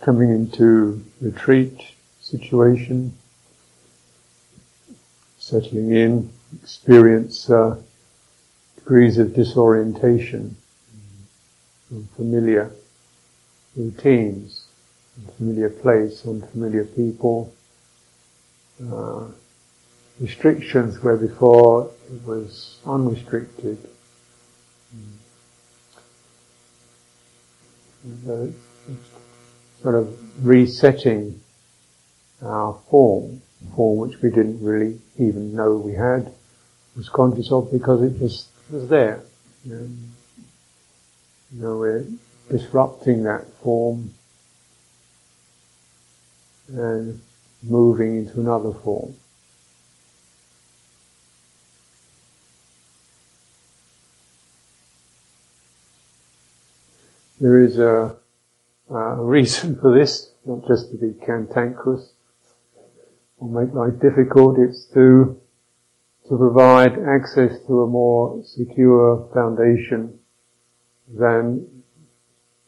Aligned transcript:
coming 0.00 0.30
into 0.30 1.04
retreat 1.20 1.78
situation, 2.20 3.16
settling 5.38 5.94
in, 5.94 6.30
experience 6.62 7.48
uh, 7.50 7.76
degrees 8.76 9.18
of 9.18 9.34
disorientation, 9.34 10.56
familiar 12.16 12.70
routines, 13.76 14.66
familiar 15.36 15.70
place, 15.70 16.26
unfamiliar 16.26 16.84
people, 16.84 17.52
uh, 18.90 19.24
restrictions 20.20 21.02
where 21.02 21.16
before 21.16 21.90
it 22.12 22.26
was 22.26 22.78
unrestricted. 22.86 23.78
Uh, 28.28 28.46
sort 29.82 29.94
of 29.96 30.46
resetting 30.46 31.40
our 32.40 32.78
form, 32.88 33.42
form 33.74 33.98
which 33.98 34.20
we 34.22 34.30
didn't 34.30 34.62
really 34.62 34.98
even 35.18 35.54
know 35.54 35.76
we 35.76 35.94
had, 35.94 36.32
was 36.96 37.08
conscious 37.08 37.50
of 37.50 37.70
because 37.72 38.02
it 38.02 38.18
just 38.18 38.48
was 38.70 38.88
there. 38.88 39.22
Know, 39.64 39.88
you 41.52 41.62
know 41.62 41.76
we're 41.78 42.06
disrupting 42.50 43.24
that 43.24 43.46
form 43.62 44.12
and 46.68 47.20
moving 47.62 48.18
into 48.18 48.40
another 48.40 48.72
form. 48.72 49.14
There 57.40 57.60
is 57.60 57.78
a, 57.78 58.16
a 58.90 59.22
reason 59.22 59.78
for 59.80 59.96
this, 59.96 60.32
not 60.44 60.66
just 60.66 60.90
to 60.90 60.96
be 60.96 61.12
cantankerous 61.24 62.12
or 63.38 63.48
make 63.48 63.74
life 63.74 64.00
difficult, 64.00 64.58
it's 64.58 64.86
to, 64.94 65.40
to 66.28 66.36
provide 66.36 66.98
access 66.98 67.58
to 67.66 67.82
a 67.82 67.86
more 67.86 68.42
secure 68.44 69.28
foundation 69.34 70.18
than 71.08 71.66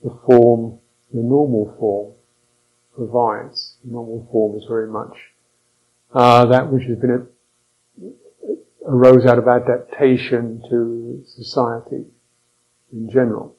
the 0.03 0.11
form, 0.27 0.79
the 1.12 1.21
normal 1.21 1.75
form 1.79 2.12
provides. 2.95 3.77
The 3.84 3.93
normal 3.93 4.28
form 4.31 4.56
is 4.56 4.65
very 4.69 4.89
much 4.89 5.17
uh, 6.15 6.47
that 6.47 6.73
which 6.73 6.84
has 6.84 6.97
been 6.99 7.11
a, 7.11 8.89
arose 8.89 9.27
out 9.27 9.39
of 9.39 9.49
adaptation 9.49 10.62
to 10.71 11.23
society 11.27 12.05
in 12.93 13.11
general. 13.11 13.56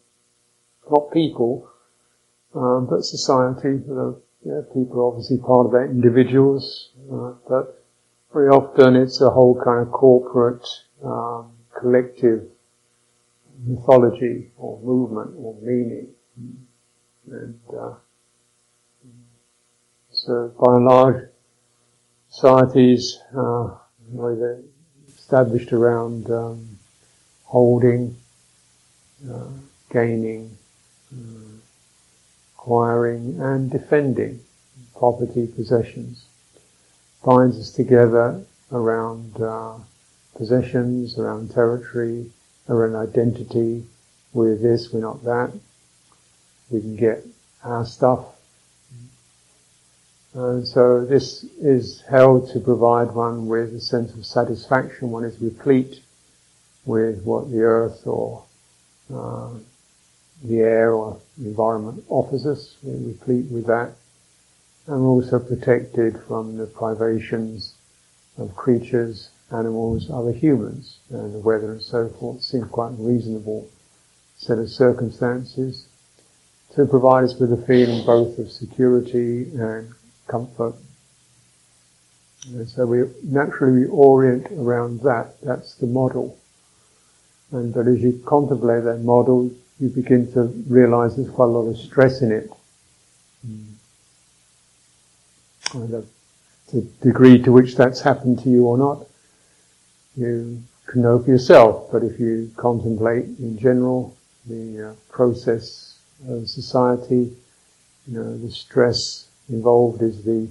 Not 0.90 1.12
people, 1.12 1.70
um, 2.56 2.88
but 2.90 3.04
society. 3.04 3.84
You 3.88 4.22
know, 4.46 4.62
people 4.74 5.00
are 5.00 5.08
obviously 5.08 5.38
part 5.38 5.68
of 5.68 5.72
that, 5.74 5.90
individuals, 5.90 6.92
uh, 7.12 7.34
but 7.48 7.84
very 8.34 8.50
often 8.50 8.96
it's 8.96 9.22
a 9.22 9.30
whole 9.30 9.60
kind 9.64 9.86
of 9.86 9.92
corporate, 9.92 10.66
um, 11.04 11.52
collective 11.80 12.44
mythology 13.66 14.52
or 14.58 14.80
movement 14.82 15.32
or 15.38 15.56
meaning. 15.62 16.08
And 17.32 17.60
uh, 17.78 17.94
so, 20.12 20.54
by 20.60 20.76
and 20.76 20.86
large, 20.86 21.30
societies 22.30 23.20
uh, 23.36 23.70
they're 24.14 24.62
established 25.08 25.74
around 25.74 26.30
um, 26.30 26.78
holding, 27.44 28.16
uh, 29.30 29.48
gaining, 29.92 30.56
uh, 31.12 31.55
acquiring, 32.66 33.40
and 33.40 33.70
defending 33.70 34.40
property 34.98 35.46
possessions. 35.46 36.26
Binds 37.24 37.60
us 37.60 37.72
together 37.72 38.44
around 38.72 39.40
uh, 39.40 39.76
possessions, 40.36 41.20
around 41.20 41.52
territory, 41.52 42.32
around 42.68 42.96
identity. 42.96 43.86
We're 44.34 44.56
this, 44.56 44.92
we're 44.92 45.02
not 45.02 45.24
that 45.26 45.54
we 46.72 46.82
can 46.82 46.96
get 46.96 47.24
our 47.64 47.86
stuff. 47.86 48.26
And 50.34 50.68
so 50.68 51.06
this 51.06 51.44
is 51.62 52.02
held 52.10 52.50
to 52.52 52.60
provide 52.60 53.12
one 53.14 53.48
with 53.48 53.76
a 53.76 53.80
sense 53.80 54.14
of 54.16 54.26
satisfaction. 54.26 55.12
One 55.12 55.24
is 55.24 55.40
replete 55.40 56.02
with 56.84 57.24
what 57.24 57.52
the 57.52 57.62
earth 57.62 58.06
or 58.06 58.44
uh, 59.14 59.52
the 60.44 60.60
air 60.60 60.94
or 60.94 61.22
the 61.38 61.48
environment 61.48 62.04
offers 62.10 62.46
us. 62.46 62.78
We're 62.84 63.10
replete 63.10 63.52
with 63.52 63.68
that. 63.68 63.94
And 64.88 65.02
we're 65.02 65.10
also 65.10 65.40
protected 65.40 66.22
from 66.28 66.58
the 66.58 66.68
privations 66.68 67.74
of 68.38 68.56
creatures, 68.56 69.30
animals, 69.52 70.10
other 70.12 70.32
humans, 70.32 71.00
and 71.10 71.34
the 71.34 71.40
weather 71.40 71.72
and 71.72 71.82
so 71.82 72.10
forth. 72.10 72.42
Seems 72.42 72.70
quite 72.70 72.92
a 72.92 73.04
reasonable 73.04 73.68
set 74.38 74.60
of 74.60 74.70
circumstances 74.70 75.88
to 76.76 76.86
provide 76.86 77.24
us 77.24 77.36
with 77.40 77.54
a 77.54 77.66
feeling 77.66 78.06
both 78.06 78.38
of 78.38 78.52
security 78.52 79.50
and 79.56 79.94
comfort. 80.28 80.76
And 82.48 82.68
so 82.68 82.86
we 82.86 83.04
naturally 83.24 83.88
orient 83.88 84.52
around 84.52 85.02
that. 85.02 85.42
That's 85.42 85.76
the 85.76 85.88
model. 85.88 86.38
And 87.52 87.74
but 87.74 87.88
as 87.88 88.02
you 88.02 88.22
contemplate 88.26 88.84
that 88.84 89.00
model, 89.00 89.52
you 89.80 89.90
begin 89.90 90.32
to 90.34 90.44
realize 90.68 91.16
there's 91.16 91.30
quite 91.30 91.46
a 91.46 91.50
lot 91.50 91.68
of 91.70 91.78
stress 91.78 92.22
in 92.22 92.32
it. 92.32 92.50
Mm. 93.48 93.66
The, 95.74 96.06
the 96.72 96.82
degree 97.02 97.42
to 97.42 97.52
which 97.52 97.76
that's 97.76 98.02
happened 98.02 98.42
to 98.44 98.50
you 98.50 98.66
or 98.66 98.78
not, 98.78 99.06
you 100.16 100.64
can 100.86 101.02
know 101.02 101.20
for 101.20 101.30
yourself. 101.30 101.92
But 101.92 102.04
if 102.04 102.20
you 102.20 102.52
contemplate 102.56 103.26
in 103.40 103.58
general 103.60 104.16
the 104.46 104.90
uh, 104.90 104.94
process 105.12 106.00
of 106.28 106.48
society, 106.48 107.36
you 108.08 108.18
know, 108.18 108.38
the 108.38 108.52
stress 108.52 109.28
involved 109.50 110.02
is 110.02 110.24
the 110.24 110.48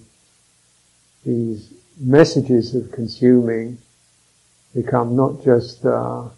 these 1.25 1.73
messages 1.99 2.75
of 2.75 2.93
consuming 2.93 3.79
become 4.75 5.17
not 5.17 5.43
just 5.43 5.85
uh, 5.87 6.29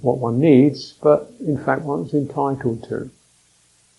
what 0.00 0.18
one 0.18 0.40
needs, 0.40 0.92
but 1.02 1.30
in 1.40 1.62
fact 1.62 1.82
one's 1.82 2.14
entitled 2.14 2.84
to. 2.84 3.10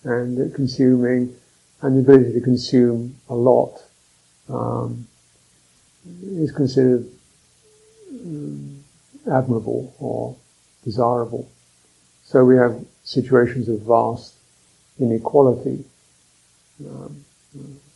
And 0.04 0.38
that 0.38 0.54
consuming 0.54 1.36
and 1.82 1.96
the 1.96 2.00
ability 2.00 2.32
to 2.32 2.40
consume 2.40 3.16
a 3.28 3.34
lot 3.34 3.82
um, 4.48 5.06
is 6.22 6.52
considered 6.52 7.06
um, 8.10 8.82
admirable 9.30 9.94
or 9.98 10.36
desirable. 10.84 11.50
So 12.24 12.44
we 12.44 12.56
have 12.56 12.84
situations 13.04 13.68
of 13.68 13.80
vast 13.80 14.34
inequality. 14.98 15.84
Um, 16.80 17.24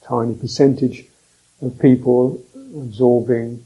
tiny 0.03 0.35
percentage 0.35 1.07
of 1.63 1.79
people 1.79 2.43
absorbing 2.77 3.65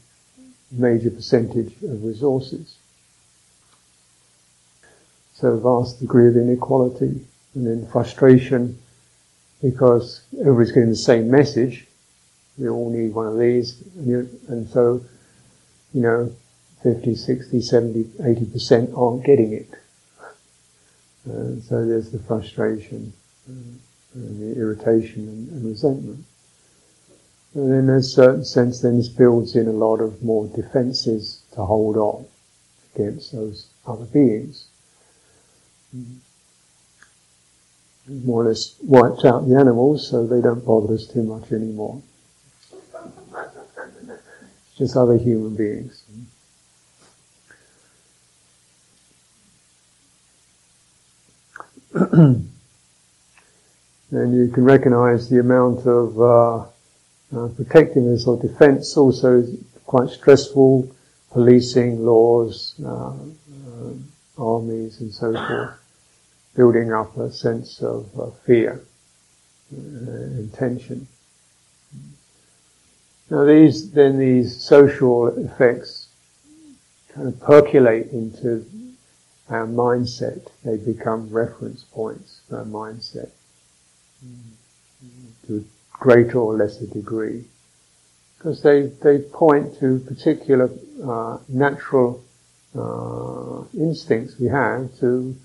major 0.71 1.09
percentage 1.09 1.73
of 1.83 2.03
resources. 2.03 2.77
So 5.39 5.55
vast 5.55 6.01
degree 6.01 6.27
of 6.27 6.35
inequality 6.35 7.25
and 7.55 7.65
then 7.65 7.87
frustration 7.87 8.77
because 9.61 10.21
everybody's 10.37 10.73
getting 10.73 10.89
the 10.89 10.97
same 10.97 11.31
message. 11.31 11.87
We 12.57 12.67
all 12.67 12.89
need 12.89 13.13
one 13.13 13.27
of 13.27 13.39
these. 13.39 13.81
And, 13.95 14.67
so, 14.67 15.01
you 15.93 16.01
know, 16.01 16.35
50, 16.83 17.15
60, 17.15 17.61
70, 17.61 18.03
80% 18.03 18.97
aren't 18.97 19.23
getting 19.23 19.53
it. 19.53 19.69
So 21.25 21.85
there's 21.85 22.11
the 22.11 22.19
frustration 22.19 23.13
and 23.47 23.79
the 24.13 24.59
irritation 24.59 25.27
and, 25.27 25.51
and, 25.51 25.65
resentment. 25.65 26.25
And 27.53 27.73
in 27.73 27.89
a 27.89 28.03
certain 28.03 28.43
sense, 28.43 28.81
then 28.81 28.97
this 28.97 29.07
builds 29.07 29.55
in 29.55 29.67
a 29.67 29.71
lot 29.71 30.01
of 30.01 30.21
more 30.21 30.47
defences 30.47 31.43
to 31.53 31.63
hold 31.63 31.95
on 31.95 32.25
against 32.93 33.31
those 33.31 33.67
other 33.85 34.05
beings. 34.05 34.68
Mm-hmm. 35.95 36.17
More 38.25 38.43
or 38.43 38.47
less 38.47 38.75
wiped 38.81 39.25
out 39.25 39.47
the 39.47 39.55
animals, 39.55 40.09
so 40.09 40.25
they 40.25 40.41
don't 40.41 40.65
bother 40.65 40.95
us 40.95 41.05
too 41.07 41.23
much 41.23 41.51
anymore. 41.51 42.01
It's 43.35 44.77
just 44.77 44.97
other 44.97 45.17
human 45.17 45.55
beings. 45.55 46.03
then 51.91 52.49
you 54.11 54.47
can 54.53 54.63
recognize 54.63 55.29
the 55.29 55.39
amount 55.39 55.85
of 55.87 56.19
uh, 56.19 56.57
uh, 57.35 57.47
protectiveness 57.49 58.25
or 58.25 58.37
defense 58.37 58.95
also 58.95 59.43
quite 59.85 60.09
stressful, 60.09 60.87
policing, 61.31 62.05
laws, 62.05 62.75
uh, 62.85 63.09
uh, 63.09 63.91
armies 64.37 65.01
and 65.01 65.11
so 65.11 65.33
forth, 65.33 65.78
building 66.55 66.91
up 66.91 67.17
a 67.17 67.31
sense 67.31 67.81
of 67.81 68.07
uh, 68.19 68.31
fear. 68.45 68.81
uh, 69.71 70.11
intention. 70.39 71.07
Now 73.29 73.45
these, 73.45 73.91
then 73.91 74.17
these 74.17 74.59
social 74.61 75.27
effects 75.27 76.07
kind 77.13 77.27
of 77.27 77.39
percolate 77.39 78.11
into 78.11 78.65
our 79.49 79.67
mindset. 79.67 80.47
They 80.63 80.77
become 80.77 81.29
reference 81.29 81.83
points 81.83 82.41
for 82.49 82.59
our 82.59 82.65
mindset 82.65 83.29
to 85.47 85.57
a 85.57 85.97
greater 85.97 86.39
or 86.39 86.55
lesser 86.57 86.87
degree. 86.87 87.45
Because 88.37 88.63
they, 88.63 88.91
they 89.03 89.19
point 89.19 89.79
to 89.79 89.99
particular 89.99 90.69
uh, 91.03 91.37
natural 91.47 92.23
uh, 92.75 93.63
instincts 93.73 94.39
we 94.39 94.47
have 94.47 94.97
to 94.99 95.35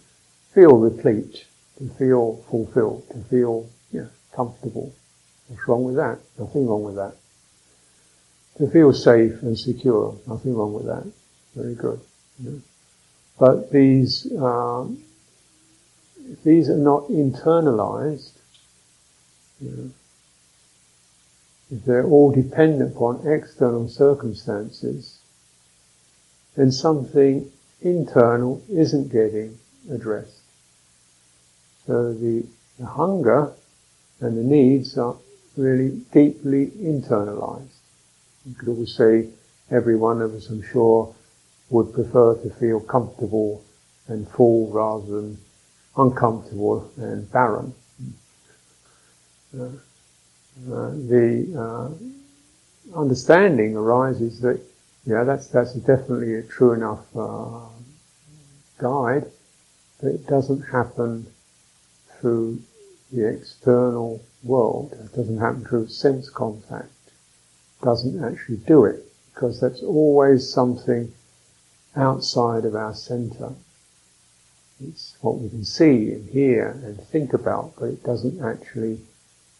feel 0.54 0.76
replete, 0.78 1.44
to 1.78 1.88
feel 1.98 2.44
fulfilled, 2.48 3.04
to 3.10 3.18
feel 3.24 3.68
yeah, 3.92 4.06
comfortable. 4.34 4.94
What's 5.48 5.66
wrong 5.68 5.84
with 5.84 5.96
that? 5.96 6.18
Nothing 6.38 6.66
wrong 6.68 6.84
with 6.84 6.96
that. 6.96 7.16
To 8.58 8.70
feel 8.70 8.92
safe 8.92 9.42
and 9.42 9.58
secure, 9.58 10.16
nothing 10.26 10.54
wrong 10.54 10.72
with 10.72 10.86
that. 10.86 11.06
Very 11.56 11.74
good. 11.74 12.00
Yeah. 12.38 12.58
But 13.38 13.72
these, 13.72 14.32
um, 14.40 15.02
these 16.44 16.70
are 16.70 16.76
not 16.76 17.08
internalized, 17.08 18.30
if 21.70 21.84
they're 21.84 22.06
all 22.06 22.30
dependent 22.30 22.92
upon 22.92 23.26
external 23.26 23.88
circumstances, 23.88 25.18
then 26.54 26.70
something 26.70 27.50
internal 27.80 28.62
isn't 28.70 29.10
getting 29.10 29.58
addressed. 29.90 30.44
So 31.86 32.12
the, 32.14 32.46
the 32.78 32.86
hunger 32.86 33.52
and 34.20 34.36
the 34.38 34.42
needs 34.42 34.96
are 34.96 35.16
really 35.56 35.90
deeply 36.12 36.69
internalized. 36.69 37.78
You 38.46 38.54
could 38.54 38.69
always 38.69 38.94
say 38.94 39.28
every 39.70 39.96
one 39.96 40.22
of 40.22 40.34
us, 40.34 40.48
I'm 40.48 40.62
sure, 40.62 41.14
would 41.70 41.92
prefer 41.92 42.34
to 42.36 42.50
feel 42.50 42.81
comfortable 42.81 43.62
and 44.08 44.28
full 44.28 44.70
rather 44.70 45.20
than 45.20 45.38
uncomfortable 45.96 46.90
and 46.96 47.31
barren. 47.31 47.75
Uh, 49.58 49.64
uh, 50.72 50.90
the 50.90 51.46
uh, 51.56 52.98
understanding 52.98 53.76
arises 53.76 54.40
that 54.40 54.60
yeah, 55.06 55.22
that's 55.22 55.48
that's 55.48 55.75
definitely 55.75 56.34
a 56.37 56.42
true 56.42 56.72
enough 56.72 57.04
uh, 57.14 57.60
guide, 58.78 59.30
but 60.00 60.08
it 60.12 60.26
doesn't 60.26 60.62
happen 60.62 61.26
through 62.25 62.59
the 63.12 63.29
external 63.29 64.19
world. 64.43 64.94
It 64.94 65.15
doesn't 65.15 65.37
happen 65.37 65.62
through 65.62 65.88
sense 65.88 66.31
contact. 66.31 66.88
Doesn't 67.82 68.25
actually 68.25 68.56
do 68.56 68.87
it 68.87 69.05
because 69.35 69.61
that's 69.61 69.82
always 69.82 70.49
something 70.49 71.12
outside 71.94 72.65
of 72.65 72.75
our 72.75 72.94
center. 72.94 73.53
It's 74.82 75.19
what 75.21 75.38
we 75.38 75.50
can 75.50 75.67
see 75.67 76.12
and 76.12 76.31
hear 76.31 76.71
and 76.71 76.99
think 76.99 77.35
about, 77.35 77.75
but 77.79 77.91
it 77.91 78.03
doesn't 78.03 78.43
actually 78.43 79.00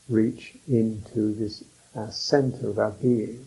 reach 0.09 0.55
into 0.67 1.35
this 1.35 1.65
our 1.95 2.13
center 2.13 2.71
of 2.71 2.79
our 2.79 2.93
being. 2.93 3.47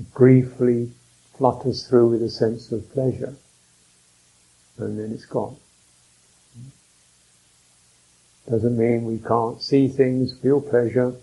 It 0.00 0.12
briefly 0.14 0.90
flutters 1.38 1.86
through 1.86 2.08
with 2.08 2.24
a 2.24 2.30
sense 2.30 2.72
of 2.72 2.92
pleasure, 2.92 3.36
and 4.78 4.98
then 4.98 5.12
it's 5.12 5.26
gone. 5.26 5.58
Doesn't 8.48 8.78
mean 8.78 9.04
we 9.04 9.18
can't 9.18 9.60
see 9.60 9.88
things, 9.88 10.38
feel 10.38 10.60
pleasure, 10.60 11.14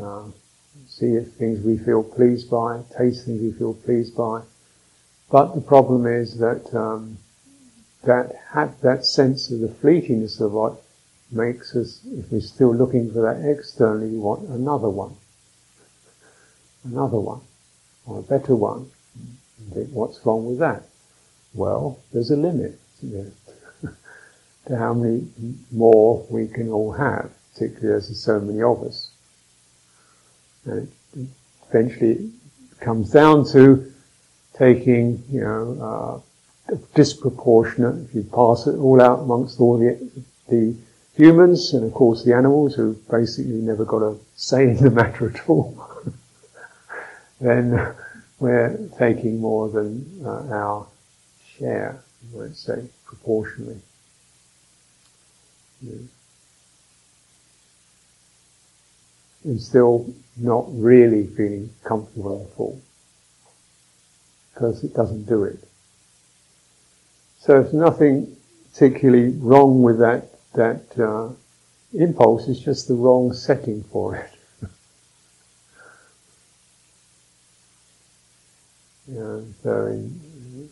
uh, 0.00 0.24
see 0.88 1.18
things 1.20 1.60
we 1.60 1.76
feel 1.76 2.02
pleased 2.02 2.50
by, 2.50 2.82
taste 2.96 3.26
things 3.26 3.42
we 3.42 3.52
feel 3.52 3.74
pleased 3.74 4.16
by. 4.16 4.42
But 5.30 5.54
the 5.54 5.60
problem 5.60 6.06
is 6.06 6.38
that 6.38 6.74
um, 6.74 7.18
that 8.04 8.32
that 8.80 9.04
sense 9.04 9.50
of 9.50 9.60
the 9.60 9.68
fleetiness 9.68 10.40
of 10.40 10.52
what 10.52 10.80
makes 11.30 11.76
us, 11.76 12.00
if 12.06 12.30
we're 12.30 12.40
still 12.40 12.74
looking 12.74 13.12
for 13.12 13.20
that 13.22 13.46
externally, 13.46 14.08
we 14.08 14.18
want 14.18 14.48
another 14.48 14.88
one, 14.88 15.16
another 16.84 17.18
one, 17.18 17.40
or 18.06 18.20
a 18.20 18.22
better 18.22 18.54
one. 18.54 18.90
What's 19.92 20.24
wrong 20.24 20.46
with 20.46 20.58
that? 20.60 20.84
Well, 21.52 21.98
there's 22.12 22.30
a 22.30 22.36
limit 22.36 22.78
to 24.66 24.76
how 24.76 24.94
many 24.94 25.26
more 25.70 26.26
we 26.30 26.48
can 26.48 26.70
all 26.70 26.92
have, 26.92 27.30
particularly 27.52 27.96
as 27.96 28.08
there's 28.08 28.22
so 28.22 28.40
many 28.40 28.62
of 28.62 28.82
us. 28.82 29.10
And 30.64 30.90
eventually 31.68 32.30
it 32.72 32.80
comes 32.80 33.10
down 33.10 33.46
to 33.52 33.92
taking, 34.54 35.22
you 35.30 35.40
know, 35.40 36.22
uh, 36.70 36.74
disproportionate, 36.94 38.08
if 38.08 38.14
you 38.14 38.22
pass 38.22 38.66
it 38.66 38.76
all 38.76 39.00
out 39.00 39.20
amongst 39.20 39.60
all 39.60 39.78
the, 39.78 40.10
the 40.48 40.74
humans 41.14 41.72
and 41.72 41.84
of 41.84 41.94
course 41.94 42.24
the 42.24 42.34
animals 42.34 42.74
who 42.74 42.94
basically 43.10 43.52
never 43.52 43.84
got 43.84 44.02
a 44.02 44.16
say 44.34 44.70
in 44.70 44.76
the 44.76 44.90
matter 44.90 45.30
at 45.30 45.48
all, 45.48 45.88
then 47.40 47.94
we're 48.40 48.76
taking 48.98 49.40
more 49.40 49.68
than 49.68 50.22
uh, 50.24 50.48
our 50.52 50.86
share, 51.58 52.02
let's 52.32 52.60
say, 52.60 52.88
proportionally. 53.04 53.80
And 55.82 56.08
still 59.60 60.12
not 60.36 60.64
really 60.68 61.26
feeling 61.26 61.70
comfortable 61.84 62.48
at 62.50 62.58
all. 62.58 62.80
because 64.52 64.82
it 64.84 64.94
doesn't 64.94 65.24
do 65.26 65.44
it. 65.44 65.58
So 67.40 67.60
there's 67.60 67.74
nothing 67.74 68.36
particularly 68.72 69.30
wrong 69.38 69.82
with 69.82 69.98
that 69.98 70.30
that 70.54 70.98
uh, 70.98 71.28
impulse 71.92 72.48
is 72.48 72.58
just 72.58 72.88
the 72.88 72.94
wrong 72.94 73.34
setting 73.34 73.82
for 73.84 74.16
it. 74.16 74.30
yeah, 79.06 79.40
so 79.62 79.86
in, 79.86 80.70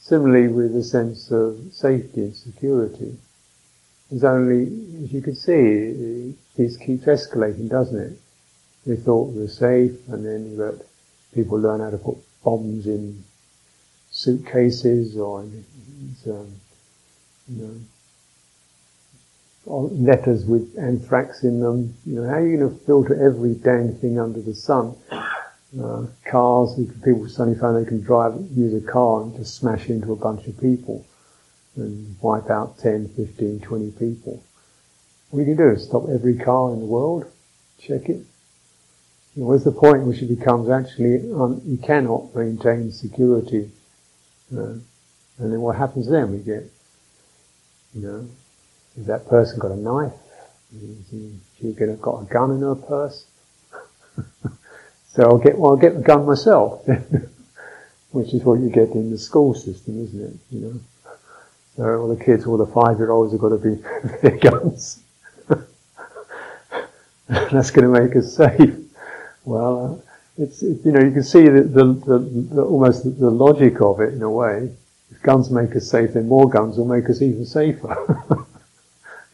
similarly 0.00 0.48
with 0.48 0.72
the 0.72 0.82
sense 0.82 1.30
of 1.30 1.58
safety 1.72 2.22
and 2.22 2.34
security, 2.34 3.18
there's 4.10 4.24
only, 4.24 4.62
as 5.04 5.12
you 5.12 5.22
can 5.22 5.36
see, 5.36 6.34
this 6.56 6.76
keeps 6.76 7.04
escalating, 7.04 7.68
doesn't 7.68 7.98
it? 7.98 8.18
We 8.84 8.96
thought 8.96 9.32
we 9.32 9.42
were 9.42 9.48
safe, 9.48 10.08
and 10.08 10.26
then 10.26 10.50
you 10.50 10.56
got 10.56 10.74
people 11.32 11.58
learn 11.58 11.80
how 11.80 11.90
to 11.90 11.98
put 11.98 12.16
bombs 12.42 12.86
in 12.86 13.22
suitcases 14.10 15.16
or 15.16 15.42
in, 15.42 15.64
um, 16.26 16.52
you 17.48 17.84
know, 19.66 19.88
letters 19.92 20.44
with 20.44 20.76
anthrax 20.76 21.44
in 21.44 21.60
them. 21.60 21.94
You 22.04 22.16
know, 22.22 22.28
how 22.28 22.36
are 22.36 22.46
you 22.46 22.56
going 22.56 22.70
to 22.70 22.84
filter 22.84 23.14
every 23.24 23.54
dang 23.54 23.94
thing 23.94 24.18
under 24.18 24.40
the 24.40 24.54
sun? 24.54 24.96
Uh, 25.80 26.06
cars, 26.24 26.74
people 27.04 27.28
suddenly 27.28 27.56
find 27.56 27.76
they 27.76 27.88
can 27.88 28.00
drive, 28.00 28.34
use 28.56 28.74
a 28.74 28.84
car 28.84 29.22
and 29.22 29.36
just 29.36 29.54
smash 29.54 29.88
into 29.88 30.12
a 30.12 30.16
bunch 30.16 30.48
of 30.48 30.58
people 30.60 31.06
and 31.80 32.16
wipe 32.20 32.50
out 32.50 32.78
10, 32.78 33.08
15, 33.16 33.60
20 33.60 33.90
people. 33.92 34.42
What 35.30 35.40
you 35.40 35.46
can 35.46 35.56
do 35.56 35.70
is 35.70 35.84
stop 35.84 36.08
every 36.08 36.36
car 36.36 36.72
in 36.72 36.80
the 36.80 36.86
world, 36.86 37.30
check 37.78 38.08
it. 38.08 38.24
Know, 39.36 39.46
where's 39.46 39.64
the 39.64 39.72
point 39.72 40.02
in 40.02 40.06
which 40.06 40.22
it 40.22 40.38
becomes 40.38 40.68
actually, 40.68 41.16
un- 41.32 41.62
you 41.64 41.78
cannot 41.78 42.34
maintain 42.34 42.90
security. 42.90 43.70
And 44.50 44.84
then 45.38 45.60
what 45.60 45.76
happens 45.76 46.08
then? 46.08 46.32
We 46.32 46.38
get, 46.38 46.64
you 47.94 48.02
know, 48.02 48.28
has 48.96 49.06
that 49.06 49.28
person 49.28 49.58
got 49.58 49.70
a 49.70 49.76
knife? 49.76 50.12
She 51.60 51.72
got 51.72 51.88
a 51.88 52.24
gun 52.24 52.50
in 52.50 52.60
her 52.60 52.74
purse? 52.74 53.24
so 55.08 55.22
I'll 55.22 55.38
get, 55.38 55.58
well, 55.58 55.72
I'll 55.72 55.76
get 55.76 55.94
the 55.94 56.02
gun 56.02 56.26
myself. 56.26 56.86
Which 58.10 58.34
is 58.34 58.42
what 58.42 58.58
you 58.58 58.68
get 58.68 58.90
in 58.90 59.10
the 59.12 59.18
school 59.18 59.54
system, 59.54 60.02
isn't 60.04 60.20
it? 60.20 60.36
You 60.50 60.60
know. 60.60 60.80
So 61.76 62.00
all 62.00 62.08
the 62.08 62.22
kids, 62.22 62.46
all 62.46 62.56
the 62.56 62.66
five-year-olds 62.66 63.32
have 63.32 63.40
got 63.40 63.50
to 63.50 63.58
be 63.58 63.74
their 64.22 64.36
guns. 64.36 65.02
That's 67.28 67.70
going 67.70 67.92
to 67.92 68.00
make 68.00 68.16
us 68.16 68.34
safe. 68.34 68.74
Well, 69.44 70.02
it's, 70.36 70.62
it, 70.62 70.84
you 70.84 70.92
know, 70.92 71.00
you 71.00 71.12
can 71.12 71.22
see 71.22 71.48
the, 71.48 71.62
the, 71.62 71.84
the, 71.84 72.18
the 72.54 72.62
almost 72.62 73.04
the 73.18 73.30
logic 73.30 73.80
of 73.80 74.00
it 74.00 74.14
in 74.14 74.22
a 74.22 74.30
way. 74.30 74.74
If 75.10 75.22
guns 75.22 75.50
make 75.50 75.74
us 75.76 75.88
safe, 75.88 76.14
then 76.14 76.28
more 76.28 76.48
guns 76.48 76.76
will 76.76 76.86
make 76.86 77.08
us 77.08 77.22
even 77.22 77.44
safer. 77.44 77.96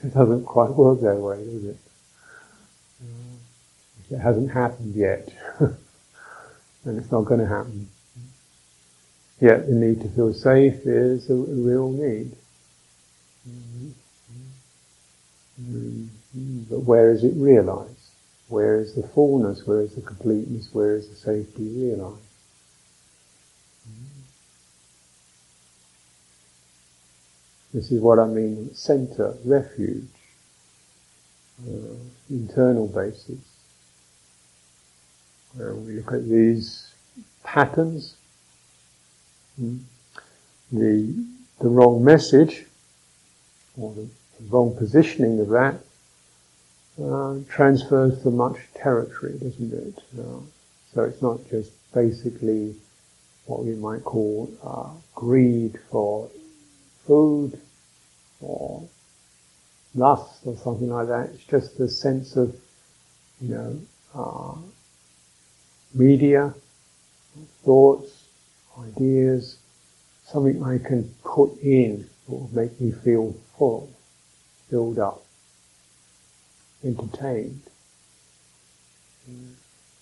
It 0.04 0.14
doesn't 0.14 0.44
quite 0.44 0.70
work 0.70 1.00
that 1.00 1.16
way, 1.16 1.44
does 1.44 1.64
it? 1.64 1.76
It 4.10 4.18
hasn't 4.18 4.52
happened 4.52 4.94
yet. 4.94 5.28
and 5.58 6.98
it's 6.98 7.10
not 7.10 7.22
going 7.22 7.40
to 7.40 7.46
happen. 7.46 7.88
Yet 9.40 9.66
the 9.66 9.74
need 9.74 10.00
to 10.00 10.08
feel 10.08 10.32
safe 10.32 10.86
is 10.86 11.28
a 11.28 11.34
real 11.34 11.90
need. 11.90 12.36
But 16.70 16.80
where 16.80 17.10
is 17.12 17.24
it 17.24 17.34
realized? 17.36 17.92
Where 18.48 18.80
is 18.80 18.94
the 18.94 19.06
fullness? 19.08 19.66
Where 19.66 19.80
is 19.80 19.94
the 19.94 20.00
completeness? 20.02 20.68
Where 20.72 20.96
is 20.96 21.08
the 21.08 21.16
safety 21.16 21.68
realized? 21.68 22.22
This 27.74 27.92
is 27.92 28.00
what 28.00 28.18
I 28.18 28.26
mean, 28.26 28.74
center, 28.74 29.34
refuge, 29.44 30.08
uh, 31.68 31.94
internal 32.30 32.88
basis. 32.88 33.38
Where 35.54 35.74
we 35.74 35.94
look 35.94 36.12
at 36.12 36.26
these 36.26 36.94
patterns, 37.44 38.16
the, 39.58 41.24
the 41.60 41.68
wrong 41.68 42.04
message, 42.04 42.64
or 43.78 43.94
the 43.94 44.08
wrong 44.48 44.74
positioning 44.76 45.40
of 45.40 45.48
that, 45.48 45.80
uh, 47.02 47.36
transfers 47.48 48.22
to 48.22 48.30
much 48.30 48.56
territory, 48.74 49.38
doesn't 49.38 49.72
it? 49.72 49.98
Uh, 50.18 50.40
so 50.94 51.04
it's 51.04 51.20
not 51.20 51.38
just 51.50 51.72
basically 51.92 52.74
what 53.46 53.64
we 53.64 53.74
might 53.74 54.02
call 54.04 54.50
uh, 54.64 54.90
greed 55.14 55.78
for 55.90 56.28
food 57.06 57.58
or 58.40 58.82
lust 59.94 60.40
or 60.44 60.56
something 60.56 60.90
like 60.90 61.08
that. 61.08 61.30
It's 61.30 61.44
just 61.44 61.78
the 61.78 61.88
sense 61.88 62.36
of, 62.36 62.54
you 63.40 63.54
know, 63.54 63.80
uh, 64.14 64.54
media, 65.94 66.54
thoughts, 67.64 68.15
ideas, 68.78 69.58
something 70.24 70.62
I 70.62 70.78
can 70.78 71.14
put 71.24 71.58
in 71.60 72.08
that 72.26 72.32
will 72.32 72.50
make 72.52 72.80
me 72.80 72.92
feel 72.92 73.34
full, 73.58 73.90
filled 74.68 74.98
up, 74.98 75.22
entertained. 76.84 77.62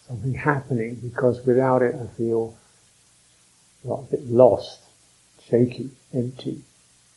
Something 0.06 0.34
happening 0.34 0.96
because 0.96 1.44
without 1.46 1.82
it 1.82 1.94
I 1.94 2.06
feel 2.16 2.56
a 3.88 3.96
bit 4.02 4.26
lost, 4.26 4.80
shaky, 5.42 5.90
empty, 6.12 6.62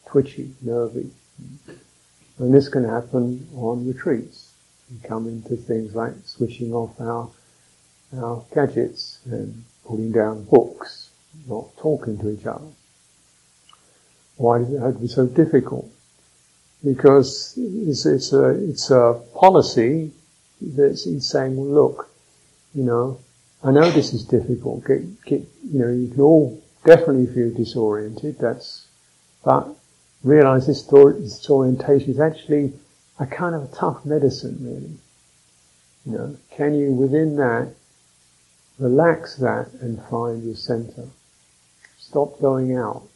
twitchy, 0.06 0.54
nervy. 0.62 1.10
And 2.40 2.54
this 2.54 2.70
can 2.70 2.84
happen 2.84 3.48
on 3.56 3.88
retreats. 3.88 4.54
We 4.92 5.08
come 5.08 5.28
into 5.28 5.58
things 5.58 5.96
like 5.96 6.14
switching 6.26 6.74
off 6.74 7.00
our 7.02 7.30
our 8.16 8.46
gadgets 8.54 9.20
and 9.26 9.66
putting 9.86 10.12
down 10.14 10.46
books, 10.46 11.07
not 11.48 11.76
talking 11.78 12.18
to 12.20 12.30
each 12.30 12.46
other. 12.46 12.72
Why 14.38 14.60
does 14.60 14.74
it 14.74 14.80
have 14.80 14.94
to 14.96 15.00
be 15.00 15.08
so 15.08 15.26
difficult? 15.26 15.90
Because 16.84 17.54
it's, 17.58 18.06
it's 18.06 18.34
a 18.34 18.50
it's 18.50 18.92
a 18.92 19.22
policy 19.36 20.12
that's 20.62 21.08
saying, 21.28 21.60
look, 21.60 22.10
you 22.74 22.84
know, 22.84 23.20
I 23.64 23.72
know 23.72 23.90
this 23.90 24.14
is 24.14 24.24
difficult. 24.24 24.86
Get, 24.86 25.24
get, 25.24 25.42
you 25.64 25.80
know, 25.80 25.90
you 25.90 26.10
can 26.10 26.22
all 26.22 26.64
definitely 26.86 27.28
feel 27.28 27.52
disoriented. 27.54 28.38
That's, 28.40 28.88
but 29.44 29.68
realize 30.24 30.68
this, 30.68 30.84
this 30.84 31.50
orientation 31.50 32.12
is 32.12 32.20
actually 32.20 32.74
a 33.20 33.26
kind 33.26 33.56
of 33.56 33.64
a 33.64 33.76
tough 33.76 34.06
medicine, 34.06 34.58
really. 34.62 34.98
You 36.06 36.12
know, 36.12 36.38
can 36.52 36.76
you 36.76 36.92
within 36.92 37.36
that 37.38 37.74
relax 38.80 39.36
that 39.38 39.72
and 39.82 40.02
find 40.06 40.44
your 40.44 40.56
center? 40.56 41.08
Stop 42.10 42.40
going 42.40 42.74
out 42.74 43.10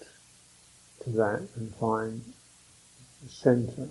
to 1.05 1.11
that 1.11 1.47
and 1.55 1.73
find 1.75 2.21
the 3.23 3.29
center. 3.29 3.87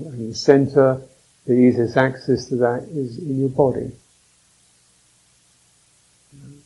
And 0.00 0.30
the 0.30 0.34
center, 0.34 1.02
the 1.44 1.52
easiest 1.52 1.98
access 1.98 2.46
to 2.46 2.56
that 2.56 2.84
is 2.84 3.18
in 3.18 3.40
your 3.40 3.50
body. 3.50 3.92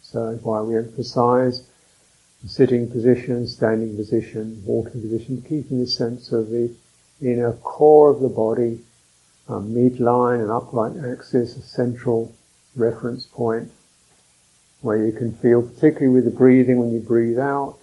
So 0.02 0.30
that's 0.30 0.44
why 0.44 0.60
we 0.60 0.76
emphasize 0.76 1.66
sitting 2.46 2.88
position, 2.88 3.48
standing 3.48 3.96
position, 3.96 4.62
walking 4.64 5.00
position, 5.00 5.42
keeping 5.42 5.80
the 5.80 5.88
sense 5.88 6.30
of 6.30 6.50
the 6.50 6.72
inner 7.20 7.52
core 7.64 8.10
of 8.10 8.20
the 8.20 8.28
body, 8.28 8.78
a 9.48 9.54
midline, 9.54 10.40
an 10.40 10.50
upright 10.50 10.94
axis, 11.12 11.56
a 11.56 11.62
central 11.62 12.32
reference 12.76 13.26
point, 13.26 13.72
where 14.82 14.98
you 14.98 15.12
can 15.12 15.32
feel, 15.36 15.62
particularly 15.62 16.08
with 16.08 16.24
the 16.24 16.30
breathing, 16.30 16.78
when 16.78 16.92
you 16.92 17.00
breathe 17.00 17.38
out, 17.38 17.78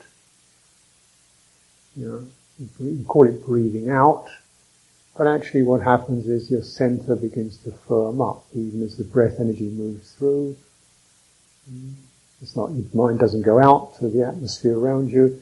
you 1.95 2.07
know, 2.07 2.27
you 2.59 2.67
can 2.77 3.05
call 3.05 3.25
it 3.25 3.45
breathing 3.45 3.89
out, 3.89 4.27
but 5.17 5.25
actually 5.25 5.63
what 5.63 5.81
happens 5.81 6.27
is 6.27 6.51
your 6.51 6.61
center 6.61 7.15
begins 7.15 7.57
to 7.57 7.71
firm 7.71 8.21
up, 8.21 8.45
even 8.53 8.83
as 8.83 8.97
the 8.97 9.03
breath 9.03 9.39
energy 9.39 9.69
moves 9.69 10.11
through. 10.13 10.55
It's 12.41 12.55
not, 12.55 12.71
your 12.71 12.85
mind 12.93 13.19
doesn't 13.19 13.43
go 13.43 13.59
out 13.59 13.97
to 13.99 14.09
the 14.09 14.25
atmosphere 14.25 14.77
around 14.77 15.09
you. 15.09 15.41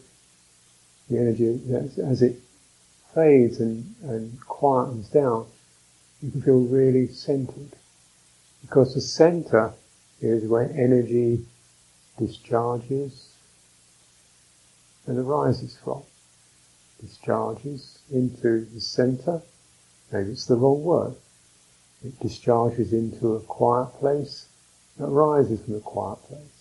The 1.10 1.20
energy, 1.20 1.60
as 2.04 2.22
it 2.22 2.40
fades 3.16 3.60
and, 3.60 3.96
and 4.04 4.40
quietens 4.42 5.12
down, 5.12 5.48
you 6.22 6.32
can 6.32 6.42
feel 6.42 6.60
really 6.60 7.08
centered. 7.08 7.72
Because 8.62 8.94
the 8.94 9.02
center 9.02 9.74
is 10.22 10.48
where 10.48 10.72
energy 10.72 11.46
discharges 12.18 13.34
and 15.06 15.20
arises 15.20 15.78
from. 15.84 16.04
Discharges 17.02 18.00
into 18.12 18.66
the 18.66 18.82
center. 18.82 19.42
Maybe 20.12 20.32
it's 20.32 20.48
the 20.48 20.56
wrong 20.56 20.84
word. 20.84 21.16
It 22.04 22.20
discharges 22.20 22.94
into 22.94 23.36
a 23.36 23.40
quiet 23.42 23.90
place. 24.00 24.48
that 24.98 25.06
arises 25.06 25.62
from 25.62 25.76
a 25.76 25.80
quiet 25.80 26.20
place 26.28 26.58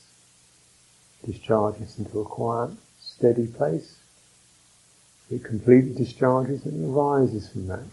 discharges 1.27 1.99
into 1.99 2.21
a 2.21 2.25
quiet, 2.25 2.71
steady 3.01 3.49
place. 3.49 3.99
It 5.31 5.43
completely 5.43 5.93
discharges 5.93 6.65
and 6.65 6.95
arises 6.95 7.51
from 7.51 7.67
that. 7.67 7.85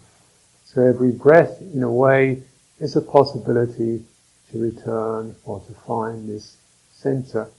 So 0.66 0.86
every 0.86 1.12
breath, 1.12 1.62
in 1.62 1.82
a 1.84 1.92
way, 1.92 2.44
is 2.80 2.96
a 2.96 3.02
possibility 3.02 4.06
to 4.54 4.60
return 4.60 5.36
or 5.44 5.60
to 5.60 5.74
find 5.74 6.30
this 6.30 6.56
center. 6.94 7.50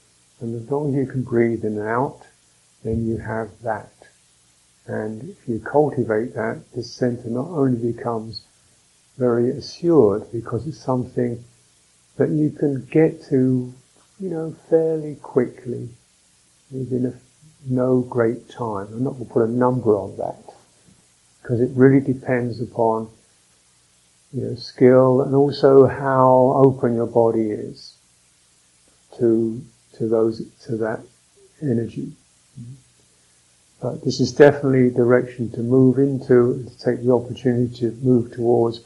And 0.40 0.54
as 0.54 0.70
long 0.70 0.88
as 0.88 0.94
you 0.94 1.06
can 1.06 1.22
breathe 1.22 1.64
in 1.64 1.76
and 1.76 1.86
out, 1.86 2.22
then 2.82 3.06
you 3.06 3.18
have 3.18 3.50
that. 3.62 3.92
And 4.86 5.28
if 5.28 5.46
you 5.46 5.58
cultivate 5.60 6.34
that, 6.34 6.62
this 6.74 6.90
center 6.90 7.28
not 7.28 7.48
only 7.48 7.92
becomes 7.92 8.40
very 9.18 9.50
assured 9.50 10.32
because 10.32 10.66
it's 10.66 10.78
something 10.78 11.44
that 12.16 12.30
you 12.30 12.50
can 12.50 12.86
get 12.86 13.22
to 13.24 13.74
you 14.20 14.30
know, 14.30 14.54
fairly 14.70 15.16
quickly, 15.16 15.88
within 16.70 17.06
a, 17.06 17.14
no 17.66 18.00
great 18.00 18.48
time. 18.48 18.88
I'm 18.92 19.04
not 19.04 19.14
going 19.14 19.26
to 19.26 19.32
put 19.32 19.48
a 19.48 19.50
number 19.50 19.96
on 19.96 20.16
that, 20.18 20.54
because 21.42 21.60
it 21.60 21.70
really 21.74 22.00
depends 22.00 22.60
upon, 22.60 23.08
you 24.34 24.42
know, 24.42 24.54
skill 24.56 25.22
and 25.22 25.34
also 25.34 25.86
how 25.86 26.52
open 26.56 26.96
your 26.96 27.06
body 27.06 27.50
is 27.50 27.96
to, 29.16 29.64
to 29.96 30.08
those, 30.08 30.42
to 30.64 30.76
that 30.76 31.00
energy. 31.62 32.12
But 33.80 34.04
this 34.04 34.18
is 34.18 34.32
definitely 34.32 34.88
a 34.88 34.90
direction 34.90 35.50
to 35.52 35.60
move 35.60 35.98
into, 35.98 36.64
to 36.64 36.78
take 36.78 37.04
the 37.04 37.12
opportunity 37.12 37.76
to 37.76 37.92
move 38.02 38.32
towards, 38.32 38.80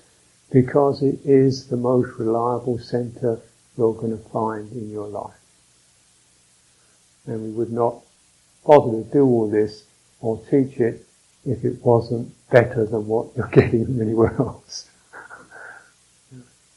because 0.50 1.02
it 1.02 1.20
is 1.24 1.68
the 1.68 1.76
most 1.76 2.18
reliable 2.18 2.78
center 2.78 3.40
you're 3.76 3.94
going 3.94 4.16
to 4.16 4.28
find 4.30 4.70
in 4.72 4.90
your 4.90 5.06
life. 5.06 5.34
And 7.26 7.42
we 7.42 7.50
would 7.50 7.72
not 7.72 7.96
bother 8.66 9.02
to 9.02 9.10
do 9.10 9.24
all 9.24 9.48
this 9.48 9.84
or 10.20 10.42
teach 10.50 10.78
it 10.78 11.06
if 11.46 11.64
it 11.64 11.82
wasn't 11.82 12.34
better 12.50 12.84
than 12.84 13.06
what 13.06 13.28
you're 13.34 13.46
getting 13.52 13.98
anywhere 14.00 14.34
else. 14.38 14.90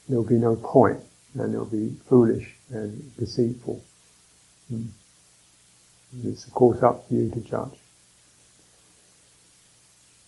There'll 0.08 0.24
be 0.24 0.36
no 0.36 0.55
point, 0.55 1.00
and 1.36 1.53
it'll 1.53 1.65
be 1.65 1.96
foolish 2.08 2.55
and 2.70 3.15
deceitful. 3.17 3.81
Hmm. 4.70 4.88
It's 6.24 6.46
of 6.46 6.53
course 6.53 6.84
up 6.84 7.08
to 7.08 7.15
you 7.15 7.29
to 7.29 7.39
judge. 7.39 7.77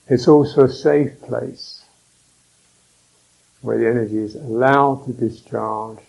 It's 0.07 0.27
also 0.27 0.65
a 0.65 0.71
safe 0.71 1.21
place 1.21 1.83
where 3.61 3.77
the 3.77 3.87
energy 3.87 4.17
is 4.17 4.35
allowed 4.35 5.05
to 5.05 5.13
discharge 5.13 5.99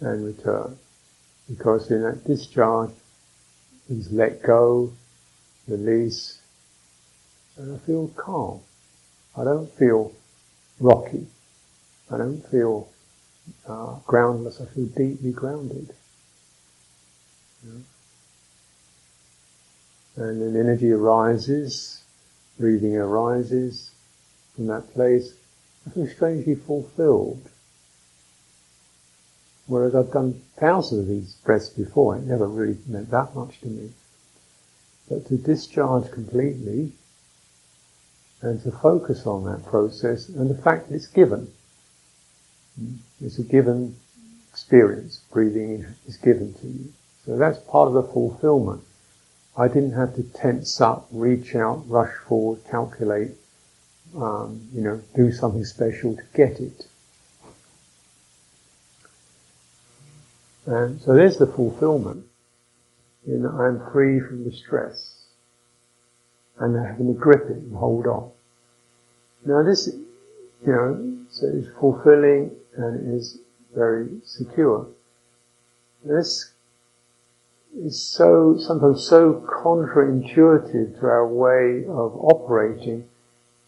and 0.00 0.24
return. 0.24 0.78
Because 1.48 1.90
in 1.90 2.02
that 2.02 2.24
discharge 2.24 2.90
is 3.88 4.12
let 4.12 4.42
go, 4.42 4.92
release, 5.66 6.38
and 7.56 7.74
I 7.74 7.78
feel 7.78 8.08
calm. 8.08 8.60
I 9.36 9.44
don't 9.44 9.72
feel 9.72 10.12
rocky. 10.80 11.26
I 12.10 12.18
don't 12.18 12.46
feel 12.50 12.88
uh, 13.66 13.96
groundless. 14.06 14.60
I 14.60 14.66
feel 14.66 14.86
deeply 14.86 15.32
grounded. 15.32 15.94
And 20.16 20.40
then 20.40 20.56
energy 20.56 20.92
arises, 20.92 22.02
breathing 22.58 22.96
arises, 22.96 23.90
from 24.54 24.68
that 24.68 24.94
place, 24.94 25.34
I 25.86 25.90
feel 25.90 26.06
strangely 26.06 26.54
fulfilled. 26.54 27.50
Whereas 29.66 29.94
I've 29.94 30.12
done 30.12 30.40
thousands 30.56 31.02
of 31.02 31.08
these 31.08 31.34
breaths 31.44 31.68
before, 31.68 32.16
it 32.16 32.22
never 32.22 32.46
really 32.46 32.78
meant 32.86 33.10
that 33.10 33.34
much 33.34 33.60
to 33.60 33.66
me. 33.66 33.90
But 35.08 35.26
to 35.26 35.36
discharge 35.36 36.10
completely 36.10 36.92
and 38.40 38.62
to 38.62 38.70
focus 38.70 39.26
on 39.26 39.44
that 39.44 39.66
process 39.66 40.28
and 40.28 40.48
the 40.48 40.62
fact 40.62 40.88
that 40.88 40.94
it's 40.94 41.06
given. 41.06 41.52
It's 43.20 43.38
a 43.38 43.42
given 43.42 43.96
experience. 44.50 45.20
Breathing 45.32 45.86
is 46.06 46.16
given 46.16 46.54
to 46.54 46.66
you. 46.66 46.92
So 47.24 47.36
that's 47.36 47.58
part 47.58 47.88
of 47.88 47.94
the 47.94 48.02
fulfillment. 48.02 48.82
I 49.56 49.68
didn't 49.68 49.92
have 49.92 50.14
to 50.16 50.22
tense 50.22 50.80
up, 50.80 51.08
reach 51.10 51.54
out, 51.54 51.88
rush 51.88 52.14
forward, 52.28 52.60
calculate, 52.70 53.32
um, 54.16 54.60
you 54.72 54.82
know, 54.82 55.00
do 55.14 55.32
something 55.32 55.64
special 55.64 56.14
to 56.14 56.22
get 56.34 56.60
it. 56.60 56.86
And 60.66 61.00
so 61.00 61.14
there's 61.14 61.38
the 61.38 61.46
fulfillment. 61.46 62.24
I'm 63.28 63.80
free 63.92 64.20
from 64.20 64.44
the 64.44 64.52
stress. 64.52 65.24
And 66.58 66.76
having 66.76 67.12
to 67.12 67.18
grip 67.18 67.44
it 67.50 67.56
and 67.56 67.76
hold 67.76 68.06
on. 68.06 68.30
Now 69.44 69.62
this, 69.62 69.86
you 69.86 70.72
know, 70.72 71.18
so 71.30 71.46
is 71.46 71.68
fulfilling 71.78 72.50
and 72.76 73.14
is 73.14 73.38
very 73.74 74.08
secure. 74.24 74.88
This 76.04 76.52
is 77.76 78.00
so, 78.00 78.56
sometimes 78.58 79.06
so 79.06 79.44
counterintuitive 79.48 80.98
to 81.00 81.06
our 81.06 81.26
way 81.26 81.84
of 81.86 82.16
operating 82.16 83.08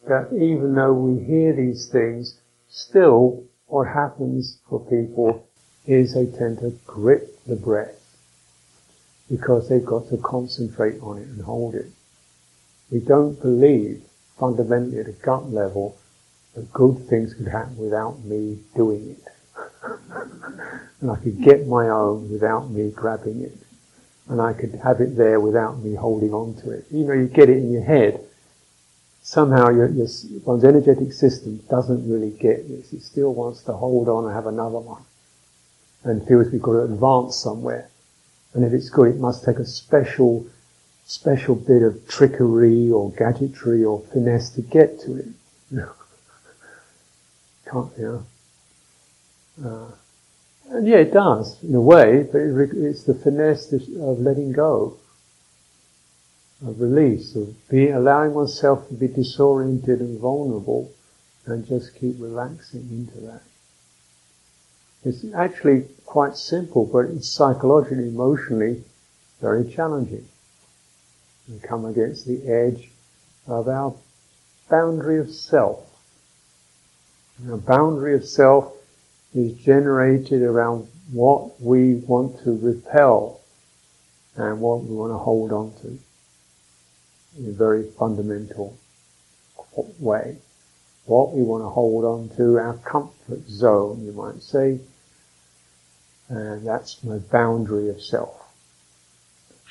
that 0.06 0.32
even 0.32 0.74
though 0.74 0.94
we 0.94 1.24
hear 1.24 1.52
these 1.52 1.88
things, 1.88 2.40
still 2.68 3.44
what 3.66 3.88
happens 3.88 4.58
for 4.68 4.80
people 4.80 5.46
is 5.86 6.14
they 6.14 6.26
tend 6.26 6.58
to 6.60 6.78
grip 6.86 7.44
the 7.44 7.56
breath 7.56 7.94
because 9.30 9.68
they've 9.68 9.84
got 9.84 10.08
to 10.08 10.16
concentrate 10.16 10.98
on 11.02 11.18
it 11.18 11.28
and 11.28 11.42
hold 11.42 11.74
it. 11.74 11.90
We 12.90 13.00
don't 13.00 13.40
believe 13.40 14.02
fundamentally 14.38 15.00
at 15.00 15.08
a 15.08 15.12
gut 15.12 15.50
level 15.52 15.97
that 16.58 16.72
good 16.72 16.98
things 17.08 17.34
could 17.34 17.46
happen 17.46 17.76
without 17.76 18.24
me 18.24 18.58
doing 18.74 19.16
it. 19.16 19.22
and 21.00 21.10
I 21.10 21.16
could 21.16 21.40
get 21.40 21.68
my 21.68 21.88
own 21.88 22.30
without 22.30 22.70
me 22.70 22.90
grabbing 22.90 23.42
it. 23.42 23.56
And 24.28 24.40
I 24.40 24.52
could 24.52 24.74
have 24.82 25.00
it 25.00 25.16
there 25.16 25.40
without 25.40 25.78
me 25.78 25.94
holding 25.94 26.34
on 26.34 26.54
to 26.62 26.70
it. 26.70 26.86
You 26.90 27.04
know, 27.04 27.12
you 27.12 27.28
get 27.28 27.48
it 27.48 27.58
in 27.58 27.70
your 27.70 27.84
head. 27.84 28.20
Somehow 29.22 29.70
your, 29.70 29.88
your, 29.88 30.08
one's 30.44 30.64
energetic 30.64 31.12
system 31.12 31.62
doesn't 31.70 32.10
really 32.10 32.30
get 32.30 32.68
this. 32.68 32.92
It 32.92 33.02
still 33.02 33.32
wants 33.32 33.62
to 33.64 33.72
hold 33.72 34.08
on 34.08 34.24
and 34.24 34.34
have 34.34 34.46
another 34.46 34.78
one. 34.78 35.02
And 36.02 36.26
feels 36.26 36.50
we've 36.50 36.62
got 36.62 36.72
to 36.72 36.82
advance 36.82 37.36
somewhere. 37.36 37.88
And 38.52 38.64
if 38.64 38.72
it's 38.72 38.90
good, 38.90 39.14
it 39.14 39.20
must 39.20 39.44
take 39.44 39.58
a 39.58 39.64
special, 39.64 40.46
special 41.06 41.54
bit 41.54 41.82
of 41.82 42.08
trickery 42.08 42.90
or 42.90 43.12
gadgetry 43.12 43.84
or 43.84 44.02
finesse 44.12 44.50
to 44.50 44.62
get 44.62 45.00
to 45.00 45.16
it. 45.16 45.28
Can't, 47.70 47.92
you 47.98 48.26
know. 49.58 49.68
Uh, 49.68 49.92
and 50.70 50.86
yeah, 50.86 50.98
it 50.98 51.12
does, 51.12 51.62
in 51.62 51.74
a 51.74 51.80
way, 51.80 52.22
but 52.30 52.40
it's 52.40 53.04
the 53.04 53.14
finesse 53.14 53.72
of 53.72 54.18
letting 54.20 54.52
go, 54.52 54.98
of 56.64 56.80
release, 56.80 57.34
of 57.34 57.56
being, 57.68 57.92
allowing 57.92 58.34
oneself 58.34 58.86
to 58.88 58.94
be 58.94 59.08
disoriented 59.08 60.00
and 60.00 60.20
vulnerable, 60.20 60.92
and 61.46 61.66
just 61.66 61.94
keep 61.98 62.16
relaxing 62.18 62.88
into 62.90 63.18
that. 63.26 63.42
It's 65.04 65.24
actually 65.34 65.86
quite 66.04 66.36
simple, 66.36 66.84
but 66.84 67.06
it's 67.06 67.30
psychologically, 67.30 68.08
emotionally 68.08 68.84
very 69.40 69.70
challenging. 69.72 70.26
We 71.48 71.58
come 71.60 71.84
against 71.84 72.26
the 72.26 72.46
edge 72.46 72.90
of 73.46 73.68
our 73.68 73.94
boundary 74.68 75.18
of 75.18 75.30
self. 75.30 75.87
Our 77.46 77.56
boundary 77.56 78.14
of 78.14 78.26
self 78.26 78.72
is 79.32 79.52
generated 79.52 80.42
around 80.42 80.88
what 81.12 81.60
we 81.60 81.94
want 81.94 82.42
to 82.42 82.58
repel 82.58 83.40
and 84.34 84.60
what 84.60 84.82
we 84.82 84.96
want 84.96 85.12
to 85.12 85.18
hold 85.18 85.52
on 85.52 85.72
to 85.82 85.98
in 87.38 87.48
a 87.48 87.52
very 87.52 87.90
fundamental 87.92 88.76
way. 90.00 90.38
What 91.06 91.32
we 91.32 91.42
want 91.42 91.62
to 91.62 91.68
hold 91.68 92.04
on 92.04 92.36
to, 92.36 92.58
our 92.58 92.74
comfort 92.78 93.48
zone, 93.48 94.04
you 94.04 94.12
might 94.12 94.42
say, 94.42 94.80
and 96.28 96.66
that's 96.66 97.02
my 97.04 97.18
boundary 97.18 97.88
of 97.88 98.02
self. 98.02 98.34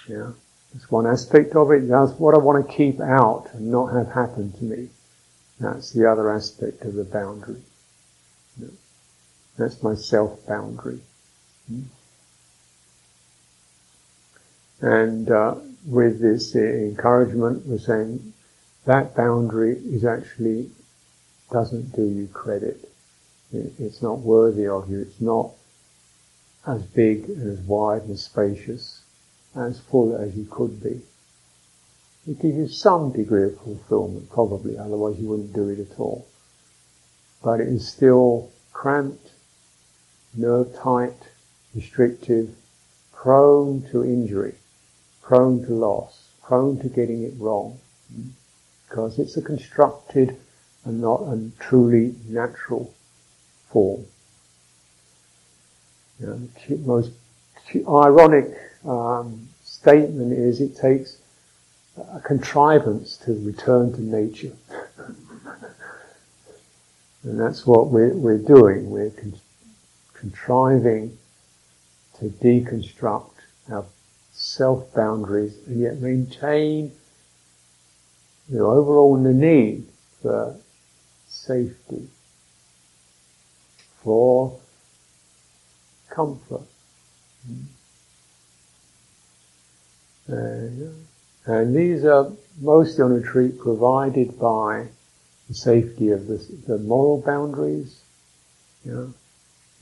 Yeah, 0.08 0.32
that's 0.73 0.89
one 0.89 1.06
aspect 1.06 1.56
of 1.56 1.71
it. 1.71 1.88
That's 1.89 2.13
what 2.13 2.34
I 2.34 2.38
want 2.38 2.65
to 2.65 2.73
keep 2.73 3.01
out 3.01 3.49
and 3.53 3.69
not 3.69 3.88
have 3.88 4.12
happen 4.13 4.53
to 4.53 4.63
me. 4.63 4.89
That's 5.60 5.91
the 5.91 6.10
other 6.10 6.32
aspect 6.32 6.84
of 6.84 6.93
the 6.93 7.04
boundary. 7.04 7.62
That's 9.58 9.82
my 9.82 9.96
self 9.96 10.46
boundary. 10.46 11.02
And 14.82 15.32
uh, 15.32 15.56
with 15.86 16.20
this 16.20 16.56
encouragement, 16.56 17.65
we're 17.65 17.80
saying 17.80 18.34
that 18.86 19.15
boundary 19.15 19.78
is 19.78 20.06
actually 20.06 20.70
doesn't 21.52 21.96
do 21.96 22.04
you 22.04 22.28
credit. 22.28 22.91
It's 23.52 24.02
not 24.02 24.20
worthy 24.20 24.67
of 24.67 24.89
you. 24.89 25.02
It's 25.02 25.22
not 25.22 25.52
as 26.67 26.84
big 26.84 27.30
and 27.30 27.52
as 27.52 27.60
wide 27.60 28.04
and 28.04 28.20
spacious, 28.20 29.02
as 29.56 29.80
full 29.80 30.15
as 30.17 30.36
you 30.36 30.46
could 30.46 30.84
be. 30.84 31.02
It 32.28 32.42
gives 32.42 32.58
you 32.58 32.68
some 32.68 33.13
degree 33.13 33.44
of 33.46 33.58
fulfillment, 33.62 34.30
probably, 34.30 34.78
otherwise 34.78 35.18
you 35.18 35.30
wouldn't 35.30 35.54
do 35.54 35.70
it 35.70 35.80
at 35.80 35.98
all. 35.98 36.28
But 37.42 37.62
it 37.62 37.70
is 37.70 37.88
still 37.88 38.52
cramped, 38.74 39.32
nerve 40.36 40.76
tight, 40.76 41.30
restrictive, 41.74 42.54
prone 43.13 43.84
to 43.92 44.04
injury, 44.04 44.56
prone 45.22 45.66
to 45.68 45.74
loss, 45.74 46.30
prone 46.44 46.80
to 46.80 46.90
getting 46.90 47.24
it 47.24 47.34
wrong, 47.38 47.80
because 48.88 49.20
it's 49.20 49.38
a 49.38 49.42
constructed 49.42 50.36
and 50.84 51.00
not 51.00 51.22
a 51.22 51.50
truly 51.60 52.13
natural 52.28 52.94
form. 53.70 54.06
You 56.20 56.28
know, 56.28 56.50
the 56.68 56.78
most 56.78 57.12
ironic 57.88 58.58
um, 58.84 59.48
statement 59.63 60.34
is 60.34 60.60
it 60.60 60.76
takes 60.76 61.22
a 62.14 62.20
contrivance 62.20 63.18
to 63.18 63.34
return 63.46 63.92
to 63.94 64.02
nature. 64.02 64.54
and 67.24 67.40
that's 67.40 67.66
what 67.66 67.88
we're, 67.88 68.14
we're 68.14 68.38
doing. 68.38 68.90
We're 68.90 69.10
con- 69.10 69.40
contriving 70.14 71.18
to 72.20 72.26
deconstruct 72.26 73.32
our 73.72 73.86
self 74.32 74.94
boundaries 74.94 75.58
and 75.68 75.80
yet 75.80 76.00
maintain 76.00 76.92
the 78.50 78.60
overall 78.60 79.18
need 79.18 79.86
for 80.22 80.56
safety, 81.28 82.08
for 84.04 84.58
comfort. 86.10 86.62
Uh, 90.32 90.68
and 91.48 91.76
these 91.76 92.04
are 92.04 92.32
mostly 92.60 93.04
on 93.04 93.12
a 93.12 93.16
retreat 93.16 93.58
provided 93.58 94.38
by 94.38 94.88
the 95.48 95.54
safety 95.54 96.10
of 96.10 96.28
the, 96.28 96.38
the 96.68 96.78
moral 96.78 97.22
boundaries, 97.22 98.02
you 98.84 98.92
know, 98.92 99.14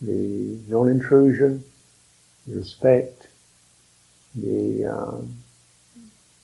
the 0.02 0.60
non-intrusion, 0.68 1.64
the 2.46 2.56
respect, 2.56 3.28
the 4.36 4.86
um, 4.86 5.34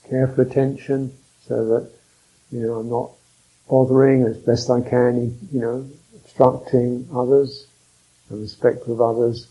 careful 0.10 0.42
attention, 0.42 1.16
so 1.48 1.66
that 1.66 1.92
you 2.52 2.62
know 2.62 2.80
I'm 2.80 2.90
not 2.90 3.12
bothering 3.70 4.24
as 4.24 4.38
best 4.38 4.70
I 4.70 4.82
can, 4.82 5.38
you 5.52 5.62
know, 5.62 5.90
obstructing 6.16 7.08
others, 7.14 7.68
and 8.30 8.42
respect 8.42 8.88
of 8.88 9.02
others, 9.02 9.48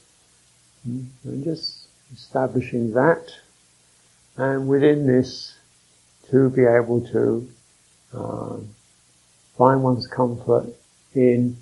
and 0.84 1.44
just 1.44 1.86
establishing 2.12 2.92
that, 2.94 3.30
and 4.36 4.66
within 4.66 5.06
this, 5.06 5.54
to 6.30 6.50
be 6.50 6.64
able 6.64 7.00
to 7.08 7.48
uh, 8.12 8.56
find 9.56 9.82
one's 9.82 10.06
comfort 10.06 10.66
in 11.14 11.56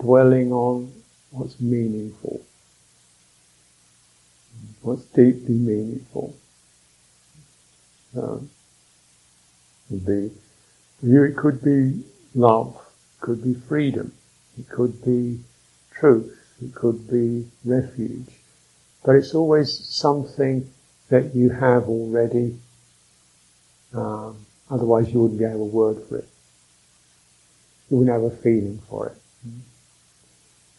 dwelling 0.00 0.52
on 0.52 0.92
what's 1.30 1.60
meaningful, 1.60 2.40
what's 4.82 5.04
deeply 5.06 5.54
meaningful. 5.54 6.34
Um, 8.16 8.50
be, 9.90 10.30
for 11.00 11.06
you 11.06 11.24
it 11.24 11.36
could 11.36 11.62
be 11.62 12.04
love, 12.34 12.76
It 12.76 13.20
could 13.20 13.42
be 13.42 13.54
freedom. 13.54 14.12
It 14.58 14.68
could 14.68 15.04
be 15.04 15.40
truth. 15.92 16.34
It 16.62 16.74
could 16.74 17.08
be 17.10 17.48
refuge. 17.64 18.28
But 19.04 19.16
it's 19.16 19.34
always 19.34 19.78
something 19.88 20.70
that 21.08 21.34
you 21.34 21.50
have 21.50 21.88
already. 21.88 22.58
Um, 23.94 24.46
otherwise, 24.70 25.12
you 25.12 25.20
wouldn't 25.20 25.38
be 25.38 25.44
able 25.44 25.68
to 25.68 25.76
word 25.76 26.02
for 26.08 26.18
it. 26.18 26.28
You 27.90 27.98
wouldn't 27.98 28.14
have 28.14 28.30
a 28.30 28.36
feeling 28.36 28.80
for 28.88 29.08
it. 29.08 29.16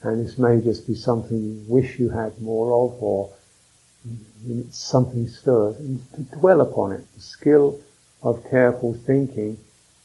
And 0.01 0.25
this 0.25 0.37
may 0.37 0.61
just 0.61 0.87
be 0.87 0.95
something 0.95 1.37
you 1.37 1.63
wish 1.67 1.99
you 1.99 2.09
had 2.09 2.41
more 2.41 2.67
of, 2.85 3.03
or 3.03 3.31
something 4.71 5.27
stirs, 5.27 5.77
and 5.77 6.01
to 6.13 6.21
dwell 6.37 6.61
upon 6.61 6.93
it. 6.93 7.05
The 7.15 7.21
skill 7.21 7.79
of 8.23 8.49
careful 8.49 8.93
thinking 8.93 9.57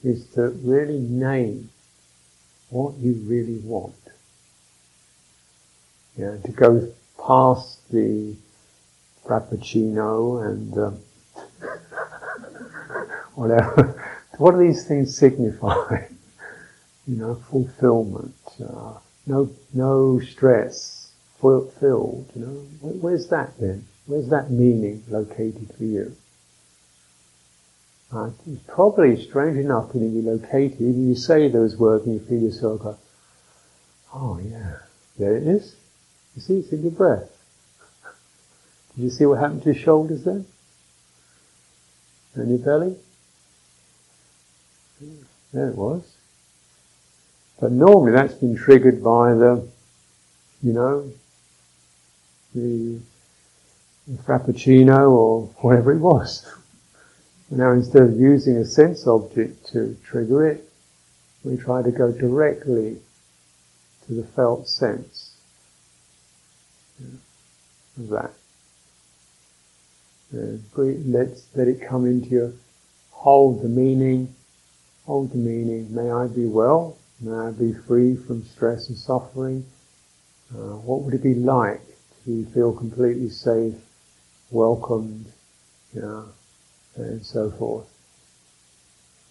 is 0.02 0.26
to 0.34 0.48
really 0.48 0.98
name 0.98 1.70
what 2.70 2.96
you 2.96 3.14
really 3.26 3.58
want. 3.58 3.94
Yeah, 6.16 6.36
to 6.44 6.52
go 6.52 6.92
past 7.24 7.88
the 7.90 8.34
frappuccino 9.24 10.46
and 10.48 10.78
um, 10.78 10.98
whatever. 13.34 14.20
what 14.38 14.52
do 14.52 14.58
these 14.58 14.86
things 14.86 15.16
signify? 15.16 16.06
you 17.06 17.16
know, 17.16 17.34
fulfillment, 17.50 18.34
uh, 18.62 18.94
no 19.26 19.50
no 19.72 20.20
stress, 20.20 21.12
fulfilled. 21.40 22.30
You 22.34 22.46
know, 22.46 22.52
where's 22.80 23.28
that 23.28 23.58
then? 23.58 23.86
Where's 24.06 24.28
that 24.28 24.50
meaning 24.50 25.02
located 25.08 25.72
for 25.76 25.84
you? 25.84 26.16
Uh, 28.14 28.30
it's 28.46 28.62
probably 28.68 29.20
strange 29.20 29.56
enough 29.56 29.92
when 29.92 30.14
you 30.14 30.22
located, 30.22 30.78
you 30.78 31.16
say 31.16 31.48
those 31.48 31.76
words 31.76 32.06
and 32.06 32.14
you 32.14 32.20
feel 32.20 32.40
yourself 32.42 32.80
go, 32.80 32.96
oh 34.14 34.38
yeah, 34.38 34.76
there 35.18 35.36
it 35.36 35.44
is. 35.44 35.74
You 36.36 36.42
see, 36.42 36.58
it's 36.58 36.72
in 36.72 36.82
your 36.82 36.92
breath. 36.92 37.28
Did 38.94 39.02
you 39.02 39.10
see 39.10 39.26
what 39.26 39.40
happened 39.40 39.62
to 39.64 39.72
your 39.72 39.82
shoulders 39.82 40.22
then? 40.22 40.46
And 42.34 42.50
your 42.50 42.58
belly? 42.58 42.96
There 45.52 45.68
it 45.68 45.76
was. 45.76 46.02
But 47.60 47.72
normally 47.72 48.12
that's 48.12 48.34
been 48.34 48.56
triggered 48.56 49.02
by 49.02 49.34
the, 49.34 49.66
you 50.62 50.72
know, 50.72 51.10
the, 52.54 53.00
the 54.06 54.22
frappuccino 54.22 55.10
or 55.10 55.46
whatever 55.58 55.92
it 55.92 55.98
was. 55.98 56.50
Now 57.50 57.72
instead 57.72 58.02
of 58.02 58.18
using 58.18 58.56
a 58.56 58.64
sense 58.64 59.06
object 59.06 59.66
to 59.72 59.96
trigger 60.02 60.48
it, 60.48 60.68
we 61.44 61.56
try 61.56 61.82
to 61.82 61.90
go 61.92 62.10
directly 62.10 62.96
to 64.06 64.14
the 64.14 64.24
felt 64.24 64.66
sense 64.66 65.36
of 67.98 68.08
that. 68.08 68.32
Uh, 70.34 70.56
and 70.76 71.12
let, 71.12 71.28
let 71.54 71.68
it 71.68 71.86
come 71.86 72.06
into 72.06 72.28
you. 72.30 72.58
Hold 73.10 73.62
the 73.62 73.68
meaning. 73.68 74.34
Hold 75.06 75.32
the 75.32 75.36
meaning. 75.36 75.94
May 75.94 76.10
I 76.10 76.26
be 76.28 76.46
well. 76.46 76.96
May 77.20 77.32
I 77.32 77.50
be 77.50 77.72
free 77.72 78.16
from 78.16 78.44
stress 78.44 78.88
and 78.88 78.96
suffering. 78.96 79.66
Uh, 80.50 80.76
what 80.76 81.02
would 81.02 81.14
it 81.14 81.22
be 81.22 81.34
like 81.34 81.82
to 82.24 82.44
feel 82.46 82.72
completely 82.72 83.28
safe, 83.28 83.74
welcomed, 84.50 85.26
you 85.92 86.00
know, 86.00 86.24
and 86.96 87.24
so 87.24 87.50
forth. 87.50 87.86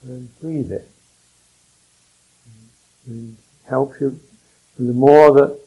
And 0.04 0.30
breathe 0.40 0.72
it. 0.72 0.88
And 3.08 3.38
help 3.68 4.00
you. 4.00 4.20
And 4.78 4.90
the 4.90 4.94
more 4.94 5.34
that 5.34 5.60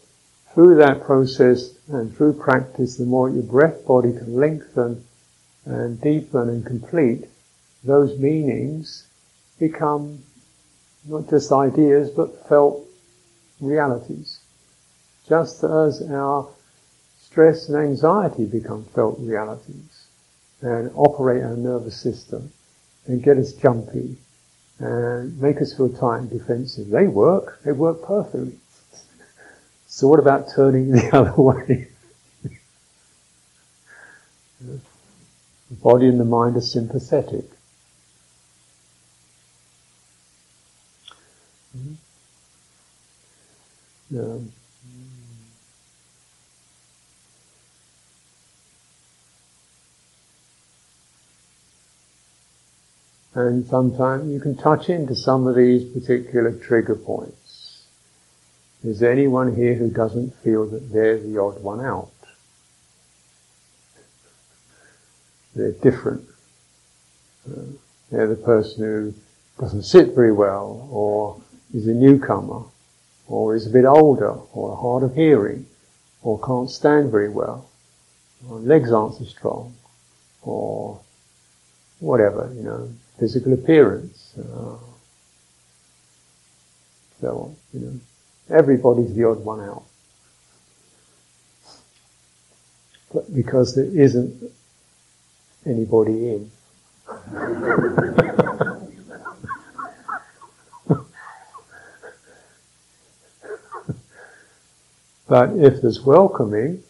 through 0.55 0.77
that 0.77 1.03
process 1.05 1.75
and 1.89 2.17
through 2.17 2.35
practice, 2.35 2.97
the 2.97 3.05
more 3.05 3.29
your 3.29 3.43
breath 3.43 3.85
body 3.87 4.13
can 4.13 4.37
lengthen 4.37 5.05
and 5.65 6.01
deepen 6.01 6.49
and 6.49 6.65
complete, 6.65 7.25
those 7.83 8.19
meanings 8.19 9.07
become 9.59 10.23
not 11.05 11.29
just 11.29 11.53
ideas 11.53 12.11
but 12.11 12.49
felt 12.49 12.85
realities. 13.61 14.41
Just 15.29 15.65
as 15.65 16.03
our 16.11 16.49
stress 17.21 17.69
and 17.69 17.77
anxiety 17.77 18.45
become 18.45 18.85
felt 18.95 19.19
realities 19.19 20.07
and 20.61 20.91
operate 20.95 21.43
our 21.43 21.57
nervous 21.57 21.97
system 21.97 22.51
and 23.07 23.23
get 23.23 23.37
us 23.37 23.53
jumpy 23.53 24.17
and 24.79 25.41
make 25.41 25.61
us 25.61 25.75
feel 25.77 25.89
tight 25.89 26.19
and 26.19 26.31
defensive. 26.31 26.89
They 26.89 27.07
work. 27.07 27.61
They 27.65 27.73
work 27.73 28.03
perfectly. 28.03 28.59
So 29.89 30.09
what 30.09 30.19
about 30.19 30.49
turning 30.55 30.91
the 30.93 31.17
other 31.17 31.41
way? 31.41 31.89
the 34.61 34.81
body 35.71 36.09
and 36.09 36.21
the 36.21 36.25
mind 36.25 36.57
are 36.57 36.61
sympathetic. 36.61 37.56
Um, 44.15 44.53
And 53.37 53.67
sometimes 53.67 54.33
you 54.33 54.41
can 54.41 54.57
touch 54.57 54.89
into 54.89 55.15
some 55.15 55.47
of 55.47 55.57
these 55.57 55.85
particular 55.85 56.53
trigger 56.53 56.95
points. 56.95 57.85
Is 58.83 58.99
there 58.99 59.13
anyone 59.13 59.55
here 59.55 59.75
who 59.75 59.91
doesn't 59.91 60.35
feel 60.37 60.65
that 60.69 60.91
they're 60.91 61.19
the 61.19 61.39
odd 61.39 61.63
one 61.63 61.85
out? 61.85 62.09
They're 65.55 65.73
different. 65.73 66.27
Uh, 67.47 67.61
they're 68.11 68.27
the 68.27 68.37
person 68.37 68.85
who 68.85 69.15
doesn't 69.61 69.83
sit 69.83 70.15
very 70.15 70.33
well, 70.33 70.89
or 70.91 71.39
is 71.75 71.87
a 71.87 71.93
newcomer, 71.93 72.63
or 73.29 73.55
is 73.55 73.67
a 73.67 73.71
bit 73.71 73.85
older, 73.85 74.31
or 74.53 74.77
hard 74.77 75.03
of 75.03 75.15
hearing, 75.15 75.67
or 76.23 76.39
can't 76.41 76.71
stand 76.71 77.11
very 77.11 77.29
well, 77.29 77.69
or 78.49 78.59
legs 78.59 78.93
aren't 78.93 79.15
so 79.15 79.25
strong, 79.25 79.75
or 80.43 81.01
whatever, 82.01 82.53
you 82.55 82.63
know, 82.63 82.89
physical 83.19 83.53
appearance, 83.53 84.35
uh, 84.39 84.77
so 87.21 87.29
on. 87.29 87.57
You 87.73 87.81
know, 87.87 88.01
everybody's 88.57 89.15
the 89.15 89.25
odd 89.25 89.45
one 89.45 89.61
out, 89.61 89.85
but 93.13 93.35
because 93.35 93.75
there 93.75 93.85
isn't 93.85 94.53
anybody 95.65 96.29
in. 96.31 96.51
but 105.29 105.51
if 105.57 105.83
there's 105.83 106.01
welcoming, 106.03 106.83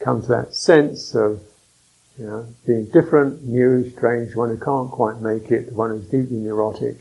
comes 0.00 0.28
that 0.28 0.54
sense 0.54 1.14
of 1.14 1.40
you 2.18 2.26
know, 2.26 2.46
being 2.66 2.86
different, 2.86 3.44
new, 3.44 3.88
strange, 3.90 4.34
one 4.34 4.48
who 4.48 4.56
can't 4.58 4.90
quite 4.90 5.20
make 5.20 5.50
it, 5.50 5.68
the 5.68 5.74
one 5.74 5.90
who's 5.90 6.06
deeply 6.06 6.36
neurotic, 6.36 6.96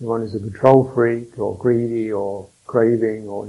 the 0.00 0.06
one 0.06 0.20
who's 0.20 0.34
a 0.34 0.38
control 0.38 0.90
freak 0.94 1.38
or 1.38 1.56
greedy 1.56 2.12
or 2.12 2.48
craving 2.66 3.28
or 3.28 3.48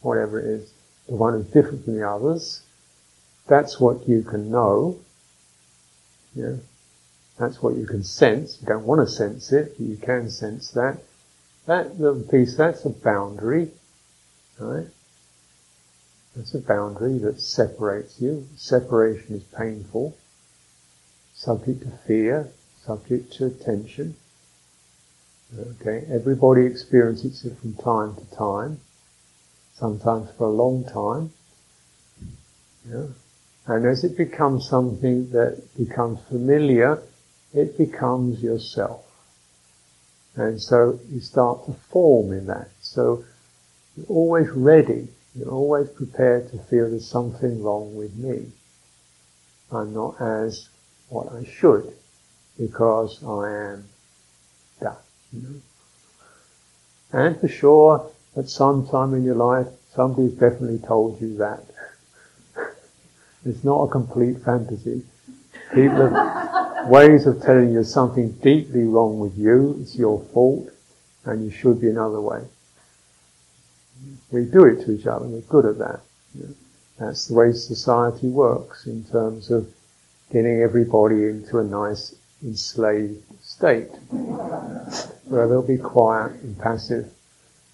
whatever 0.00 0.40
it 0.40 0.46
is, 0.46 0.72
the 1.08 1.16
one 1.16 1.34
who's 1.34 1.46
different 1.46 1.84
from 1.84 1.96
the 1.96 2.08
others. 2.08 2.62
That's 3.46 3.78
what 3.78 4.08
you 4.08 4.22
can 4.22 4.50
know. 4.50 4.98
Yeah. 6.34 6.56
That's 7.38 7.62
what 7.62 7.76
you 7.76 7.86
can 7.86 8.02
sense. 8.02 8.58
You 8.60 8.66
don't 8.66 8.86
want 8.86 9.06
to 9.06 9.12
sense 9.12 9.52
it, 9.52 9.74
but 9.76 9.86
you 9.86 9.96
can 9.96 10.30
sense 10.30 10.70
that. 10.72 10.98
That 11.66 12.00
little 12.00 12.22
piece, 12.22 12.56
that's 12.56 12.84
a 12.84 12.90
boundary, 12.90 13.70
right? 14.60 14.86
That's 16.36 16.54
a 16.54 16.60
boundary 16.60 17.18
that 17.18 17.40
separates 17.40 18.20
you. 18.20 18.46
Separation 18.56 19.36
is 19.36 19.42
painful 19.44 20.16
subject 21.38 21.82
to 21.82 21.90
fear, 22.04 22.48
subject 22.84 23.32
to 23.32 23.48
tension. 23.50 24.16
Okay, 25.56 26.04
everybody 26.10 26.66
experiences 26.66 27.44
it 27.44 27.56
from 27.58 27.74
time 27.74 28.14
to 28.16 28.36
time, 28.36 28.80
sometimes 29.74 30.28
for 30.36 30.48
a 30.48 30.52
long 30.52 30.84
time. 30.84 31.30
Yeah. 32.90 33.06
And 33.66 33.86
as 33.86 34.02
it 34.02 34.16
becomes 34.16 34.68
something 34.68 35.30
that 35.30 35.62
becomes 35.76 36.18
familiar, 36.28 37.02
it 37.54 37.78
becomes 37.78 38.42
yourself. 38.42 39.04
And 40.34 40.60
so 40.60 40.98
you 41.08 41.20
start 41.20 41.66
to 41.66 41.72
form 41.90 42.32
in 42.32 42.46
that. 42.46 42.70
So 42.80 43.24
you're 43.98 44.16
always 44.16 44.48
ready, 44.50 45.08
you're 45.34 45.50
always 45.50 45.88
prepared 45.88 46.50
to 46.50 46.58
feel 46.58 46.88
there's 46.88 47.06
something 47.06 47.62
wrong 47.62 47.96
with 47.96 48.14
me. 48.14 48.46
I'm 49.72 49.92
not 49.92 50.20
as 50.20 50.68
what 51.08 51.32
I 51.32 51.44
should 51.44 51.92
because 52.58 53.22
I 53.24 53.72
am 53.72 53.84
that. 54.80 55.00
You 55.32 55.42
know? 55.42 55.60
And 57.12 57.40
for 57.40 57.48
sure, 57.48 58.10
at 58.36 58.48
some 58.48 58.86
time 58.86 59.14
in 59.14 59.24
your 59.24 59.34
life, 59.34 59.66
somebody's 59.94 60.32
definitely 60.34 60.78
told 60.78 61.20
you 61.20 61.36
that. 61.38 61.64
it's 63.44 63.64
not 63.64 63.82
a 63.82 63.90
complete 63.90 64.38
fantasy. 64.44 65.02
People 65.74 66.08
have 66.10 66.88
ways 66.88 67.26
of 67.26 67.42
telling 67.42 67.72
you 67.72 67.82
something 67.82 68.32
deeply 68.32 68.84
wrong 68.84 69.18
with 69.18 69.36
you, 69.36 69.78
it's 69.80 69.96
your 69.96 70.22
fault, 70.32 70.68
and 71.24 71.44
you 71.44 71.50
should 71.50 71.80
be 71.80 71.88
another 71.88 72.20
way. 72.20 72.44
We 74.30 74.44
do 74.44 74.64
it 74.66 74.84
to 74.84 74.92
each 74.92 75.06
other, 75.06 75.26
we're 75.26 75.40
good 75.40 75.64
at 75.64 75.78
that. 75.78 76.00
That's 76.98 77.26
the 77.26 77.34
way 77.34 77.52
society 77.52 78.28
works 78.28 78.86
in 78.86 79.04
terms 79.04 79.50
of 79.50 79.72
getting 80.32 80.60
everybody 80.60 81.24
into 81.26 81.58
a 81.58 81.64
nice 81.64 82.14
enslaved 82.42 83.22
state, 83.42 83.88
where 84.10 85.48
they'll 85.48 85.62
be 85.62 85.78
quiet 85.78 86.32
and 86.42 86.58
passive 86.58 87.10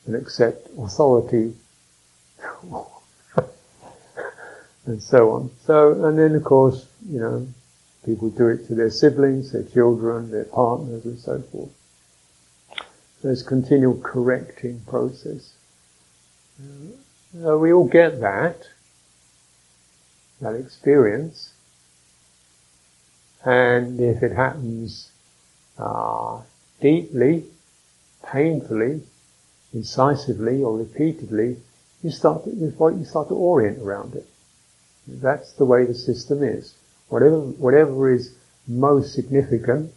and 0.06 0.14
accept 0.14 0.68
authority 0.78 1.54
and 4.86 5.02
so 5.02 5.30
on. 5.32 5.50
So, 5.64 6.04
and 6.04 6.18
then 6.18 6.34
of 6.34 6.44
course, 6.44 6.86
you 7.08 7.18
know, 7.20 7.46
people 8.04 8.30
do 8.30 8.48
it 8.48 8.66
to 8.68 8.74
their 8.74 8.90
siblings, 8.90 9.52
their 9.52 9.62
children, 9.64 10.30
their 10.30 10.44
partners 10.44 11.04
and 11.04 11.18
so 11.18 11.40
forth. 11.40 11.70
There's 13.22 13.42
continual 13.42 13.98
correcting 14.00 14.80
process. 14.86 15.53
Uh, 16.56 17.58
we 17.58 17.72
all 17.72 17.88
get 17.88 18.20
that, 18.20 18.56
that 20.40 20.54
experience, 20.54 21.52
and 23.44 23.98
if 24.00 24.22
it 24.22 24.30
happens 24.32 25.10
uh, 25.78 26.40
deeply, 26.80 27.44
painfully, 28.24 29.02
incisively, 29.72 30.62
or 30.62 30.78
repeatedly, 30.78 31.56
you 32.04 32.10
start 32.10 32.44
to, 32.44 32.50
you 32.50 33.04
start 33.04 33.28
to 33.28 33.34
orient 33.34 33.82
around 33.82 34.14
it. 34.14 34.26
That's 35.08 35.52
the 35.54 35.64
way 35.64 35.84
the 35.84 35.94
system 35.94 36.42
is. 36.44 36.74
Whatever 37.08 37.40
whatever 37.40 38.12
is 38.12 38.32
most 38.68 39.12
significant, 39.12 39.92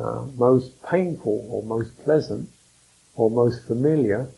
uh, 0.00 0.24
most 0.36 0.82
painful, 0.82 1.46
or 1.50 1.62
most 1.62 2.02
pleasant, 2.02 2.48
or 3.14 3.30
most 3.30 3.66
familiar, 3.66 4.28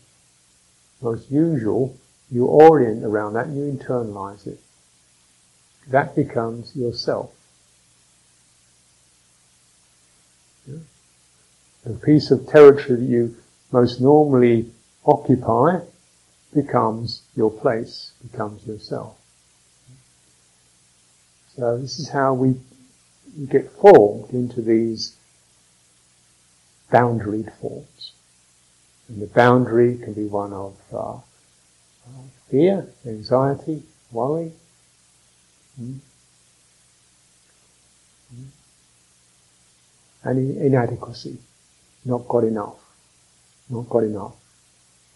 most 1.01 1.31
usual, 1.31 1.97
you 2.31 2.47
orient 2.47 3.05
around 3.05 3.35
that 3.35 3.47
and 3.47 3.57
you 3.57 3.79
internalize 3.79 4.47
it. 4.47 4.61
That 5.89 6.15
becomes 6.15 6.75
yourself. 6.77 7.33
The 10.67 11.95
piece 11.95 12.31
of 12.31 12.47
territory 12.47 12.99
that 13.01 13.07
you 13.07 13.37
most 13.73 14.01
normally 14.01 14.71
occupy 15.07 15.81
becomes 16.53 17.23
your 17.35 17.51
place, 17.51 18.13
becomes 18.31 18.67
yourself. 18.67 19.17
So 21.57 21.79
this 21.79 21.99
is 21.99 22.11
how 22.11 22.35
we 22.35 22.57
get 23.49 23.71
formed 23.73 24.31
into 24.31 24.61
these 24.61 25.17
boundaried 26.93 27.53
forms. 27.59 28.13
And 29.09 29.23
the 29.23 29.27
boundary 29.27 29.99
can 29.99 30.13
be 30.13 30.27
one 30.27 30.53
of 30.53 30.77
uh, 30.93 31.17
fear, 32.51 32.87
anxiety, 33.07 33.83
worry. 34.13 34.53
Mm. 35.81 35.99
Mm. 38.35 38.47
And 40.25 40.57
inadequacy 40.59 41.39
not 42.09 42.27
got 42.27 42.45
enough, 42.45 42.79
not 43.69 43.89
got 43.89 44.03
enough. 44.05 44.35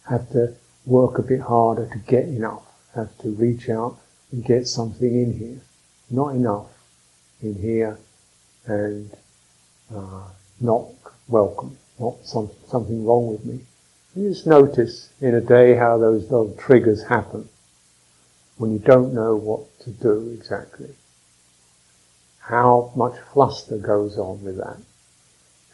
Have 0.08 0.30
to 0.32 0.54
work 0.84 1.18
a 1.18 1.22
bit 1.22 1.40
harder 1.40 1.88
to 1.88 1.98
get 1.98 2.24
enough. 2.24 2.64
Have 2.94 3.16
to 3.18 3.30
reach 3.30 3.68
out 3.70 3.98
and 4.30 4.44
get 4.44 4.68
something 4.68 5.14
in 5.22 5.38
here. 5.38 5.60
Not 6.10 6.34
enough 6.34 6.66
in 7.40 7.54
here 7.54 7.98
and 8.66 9.10
uh, 9.94 10.24
not 10.60 10.86
welcome, 11.28 11.78
not 11.98 12.16
some, 12.24 12.50
something 12.68 13.04
wrong 13.06 13.28
with 13.28 13.44
me. 13.44 13.60
You 14.14 14.28
just 14.28 14.46
notice 14.46 15.10
in 15.20 15.34
a 15.34 15.40
day 15.40 15.74
how 15.74 15.98
those 15.98 16.30
little 16.30 16.54
triggers 16.54 17.04
happen 17.04 17.48
when 18.58 18.72
you 18.72 18.78
don't 18.78 19.14
know 19.14 19.36
what 19.36 19.78
to 19.80 19.90
do 19.90 20.30
exactly. 20.38 20.94
How 22.40 22.92
much 22.94 23.18
fluster 23.32 23.78
goes 23.78 24.18
on 24.18 24.44
with 24.44 24.58
that 24.58 24.78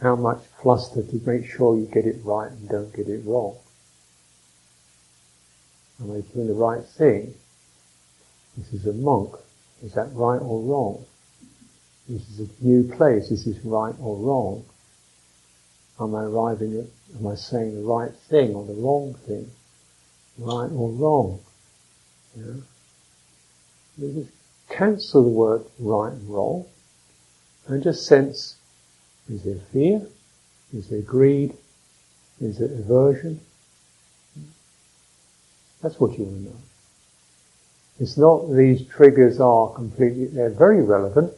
how 0.01 0.15
much 0.15 0.39
fluster 0.63 1.03
to 1.03 1.21
make 1.27 1.45
sure 1.51 1.77
you 1.77 1.87
get 1.87 2.07
it 2.07 2.21
right 2.25 2.51
and 2.51 2.69
don't 2.69 2.95
get 2.95 3.09
it 3.09 3.25
wrong. 3.25 3.57
Am 6.01 6.13
I 6.13 6.21
doing 6.33 6.47
the 6.47 6.55
right 6.55 6.85
thing? 6.85 7.35
This 8.57 8.73
is 8.73 8.87
a 8.87 8.93
monk. 8.93 9.35
Is 9.83 9.95
that 9.95 10.15
right 10.15 10.41
or 10.41 10.61
wrong? 10.61 11.05
This 12.09 12.23
is 12.31 12.49
a 12.49 12.65
new 12.65 12.85
place. 12.85 13.31
Is 13.31 13.45
this 13.45 13.65
right 13.65 13.95
or 14.01 14.17
wrong? 14.17 14.65
Am 16.01 16.15
I 16.15 16.25
arriving 16.25 16.79
at, 16.79 17.19
am 17.19 17.27
I 17.27 17.35
saying 17.35 17.75
the 17.75 17.83
right 17.83 18.13
thing 18.29 18.55
or 18.55 18.65
the 18.65 18.75
wrong 18.75 19.15
thing? 19.15 19.51
Right 20.39 20.71
or 20.71 20.91
wrong? 20.91 21.41
Just 23.99 24.31
cancel 24.69 25.25
the 25.25 25.29
word 25.29 25.65
right 25.79 26.13
and 26.13 26.29
wrong 26.31 26.67
and 27.69 27.83
just 27.83 28.07
sense 28.07 28.57
is 29.29 29.43
there 29.43 29.61
fear? 29.73 30.07
Is 30.73 30.89
there 30.89 31.03
greed? 31.03 31.55
Is 32.41 32.59
there 32.59 32.69
aversion? 32.69 33.41
That's 35.83 36.01
what 36.01 36.19
you 36.19 36.25
want 36.25 36.37
to 36.37 36.43
know. 36.45 36.57
It's 38.01 38.17
not 38.17 38.51
these 38.51 38.87
triggers 38.87 39.41
are 39.41 39.71
completely, 39.75 40.27
they're 40.27 40.51
very 40.51 40.83
relevant, 40.83 41.33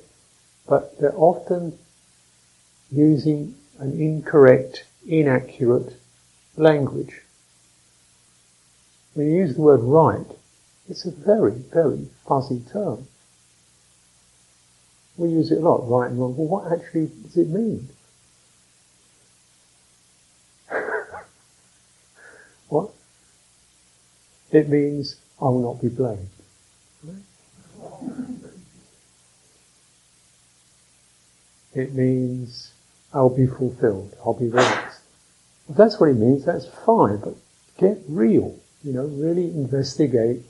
but 0.68 0.98
they're 1.00 1.16
often 1.16 1.78
using 2.92 3.54
an 3.80 3.98
incorrect, 3.98 4.84
inaccurate 5.06 5.96
language. 6.56 7.22
When 9.14 9.26
you 9.26 9.38
use 9.38 9.54
the 9.56 9.62
word 9.62 9.80
right, 9.80 10.26
it's 10.88 11.06
a 11.06 11.10
very, 11.10 11.52
very 11.52 12.08
fuzzy 12.28 12.62
term. 12.72 13.08
We 15.16 15.30
use 15.30 15.50
it 15.50 15.58
a 15.58 15.60
lot, 15.60 15.88
right 15.88 16.10
and 16.10 16.20
wrong. 16.20 16.36
Well, 16.36 16.46
what 16.46 16.70
actually 16.72 17.10
does 17.22 17.36
it 17.38 17.48
mean? 17.48 17.88
what? 22.68 22.90
It 24.52 24.68
means 24.68 25.16
I 25.40 25.44
will 25.44 25.62
not 25.62 25.80
be 25.80 25.88
blamed. 25.88 26.28
It 31.72 31.94
means 31.94 32.72
I'll 33.12 33.34
be 33.34 33.46
fulfilled. 33.46 34.14
I'll 34.24 34.38
be 34.38 34.48
relaxed. 34.48 35.02
If 35.68 35.76
that's 35.76 36.00
what 36.00 36.10
it 36.10 36.16
means, 36.16 36.44
that's 36.44 36.66
fine, 36.66 37.18
but 37.18 37.34
get 37.78 37.98
real. 38.08 38.56
You 38.82 38.92
know, 38.92 39.04
really 39.06 39.46
investigate 39.46 40.42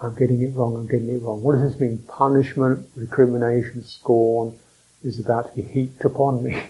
I'm 0.00 0.14
getting 0.14 0.42
it 0.42 0.54
wrong, 0.54 0.76
I'm 0.76 0.86
getting 0.86 1.08
it 1.08 1.22
wrong. 1.22 1.42
What 1.42 1.52
does 1.52 1.72
this 1.72 1.80
mean? 1.80 1.98
Punishment, 2.08 2.88
recrimination, 2.96 3.84
scorn 3.84 4.58
is 5.02 5.18
about 5.18 5.54
to 5.54 5.62
be 5.62 5.62
heaped 5.62 6.04
upon 6.04 6.42
me. 6.42 6.62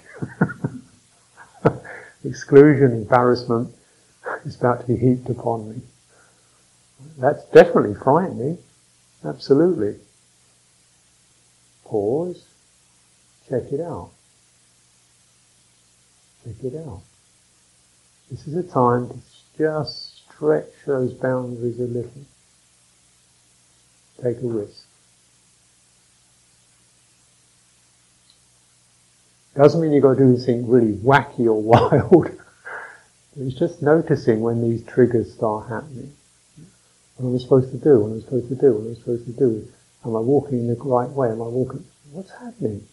Exclusion, 2.24 2.92
embarrassment 2.92 3.74
is 4.44 4.56
about 4.56 4.82
to 4.82 4.86
be 4.86 4.96
heaped 4.96 5.28
upon 5.28 5.70
me. 5.70 5.82
That's 7.18 7.44
definitely 7.46 7.94
frightening. 7.94 8.58
Absolutely. 9.24 9.96
Pause. 11.84 12.44
Check 13.48 13.72
it 13.72 13.80
out. 13.80 14.10
Check 16.44 16.72
it 16.72 16.76
out. 16.86 17.00
This 18.30 18.46
is 18.46 18.56
a 18.56 18.62
time 18.62 19.08
to 19.08 19.16
just 19.56 20.24
stretch 20.28 20.68
those 20.86 21.14
boundaries 21.14 21.78
a 21.78 21.84
little. 21.84 22.26
Take 24.22 24.42
a 24.42 24.46
risk. 24.46 24.86
Doesn't 29.54 29.80
mean 29.80 29.92
you've 29.92 30.02
got 30.02 30.14
to 30.14 30.18
do 30.18 30.34
anything 30.34 30.68
really 30.68 30.94
wacky 30.94 31.46
or 31.46 31.62
wild. 31.62 32.38
it's 33.36 33.54
just 33.54 33.80
noticing 33.82 34.40
when 34.40 34.60
these 34.60 34.84
triggers 34.84 35.32
start 35.32 35.68
happening. 35.68 36.12
What 37.16 37.28
am 37.28 37.36
I 37.36 37.38
supposed 37.38 37.70
to 37.70 37.78
do? 37.78 38.00
What 38.00 38.10
am 38.10 38.16
I 38.18 38.20
supposed 38.20 38.48
to 38.48 38.56
do? 38.56 38.72
What 38.72 38.86
am 38.86 38.90
I 38.90 38.94
supposed 38.94 39.26
to 39.26 39.32
do? 39.32 39.68
Am 40.04 40.16
I 40.16 40.20
walking 40.20 40.58
in 40.58 40.66
the 40.66 40.74
right 40.74 41.08
way? 41.08 41.28
Am 41.28 41.40
I 41.40 41.46
walking? 41.46 41.84
What's 42.10 42.32
happening? 42.32 42.86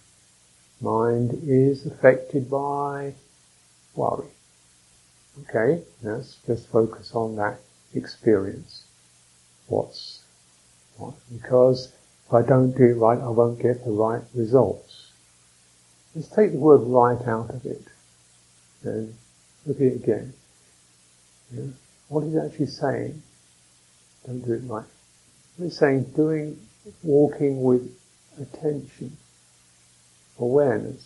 Mind 0.80 1.40
is 1.44 1.86
affected 1.86 2.50
by 2.50 3.16
worry. 3.96 4.30
Okay, 5.44 5.84
let's 6.04 6.38
just 6.46 6.68
focus 6.68 7.14
on 7.14 7.36
that 7.38 7.60
experience. 7.94 8.84
What's 9.68 10.24
what? 10.98 11.14
because 11.32 11.92
if 12.28 12.34
I 12.34 12.42
don't 12.42 12.72
do 12.72 12.84
it 12.84 12.98
right, 12.98 13.20
I 13.20 13.30
won't 13.30 13.62
get 13.62 13.84
the 13.84 13.92
right 13.92 14.22
results. 14.34 15.12
Let's 16.14 16.28
take 16.28 16.52
the 16.52 16.58
word 16.58 16.82
right 16.82 17.28
out 17.28 17.50
of 17.50 17.66
it. 17.66 17.84
And 18.84 19.16
look 19.66 19.78
at 19.78 19.84
it 19.84 19.96
again. 19.96 20.34
Yeah? 21.54 21.64
What 22.10 22.26
he's 22.26 22.36
actually 22.36 22.68
saying, 22.68 23.22
don't 24.26 24.42
do 24.42 24.54
it 24.54 24.64
right. 24.66 24.86
He's 25.58 25.78
saying 25.78 26.12
doing, 26.16 26.60
walking 27.04 27.64
with 27.64 27.90
attention, 28.40 29.16
awareness. 30.40 31.04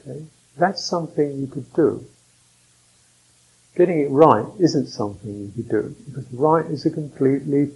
Okay? 0.00 0.24
That's 0.56 0.84
something 0.84 1.38
you 1.38 1.46
could 1.46 1.72
do. 1.72 2.04
Getting 3.74 4.00
it 4.00 4.10
right 4.10 4.46
isn't 4.58 4.88
something 4.88 5.34
you 5.34 5.50
could 5.54 5.68
do, 5.70 5.96
because 6.04 6.30
right 6.32 6.66
is 6.66 6.84
a 6.84 6.90
completely 6.90 7.70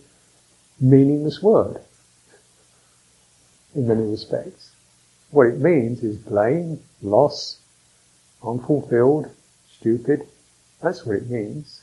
meaningless 0.78 1.42
word 1.42 1.80
in 3.74 3.88
many 3.88 4.06
respects. 4.06 4.72
What 5.30 5.46
it 5.46 5.58
means 5.58 6.02
is 6.02 6.16
blame, 6.16 6.80
loss, 7.02 7.60
unfulfilled, 8.42 9.30
stupid. 9.70 10.28
That's 10.82 11.04
what 11.06 11.16
it 11.16 11.30
means. 11.30 11.82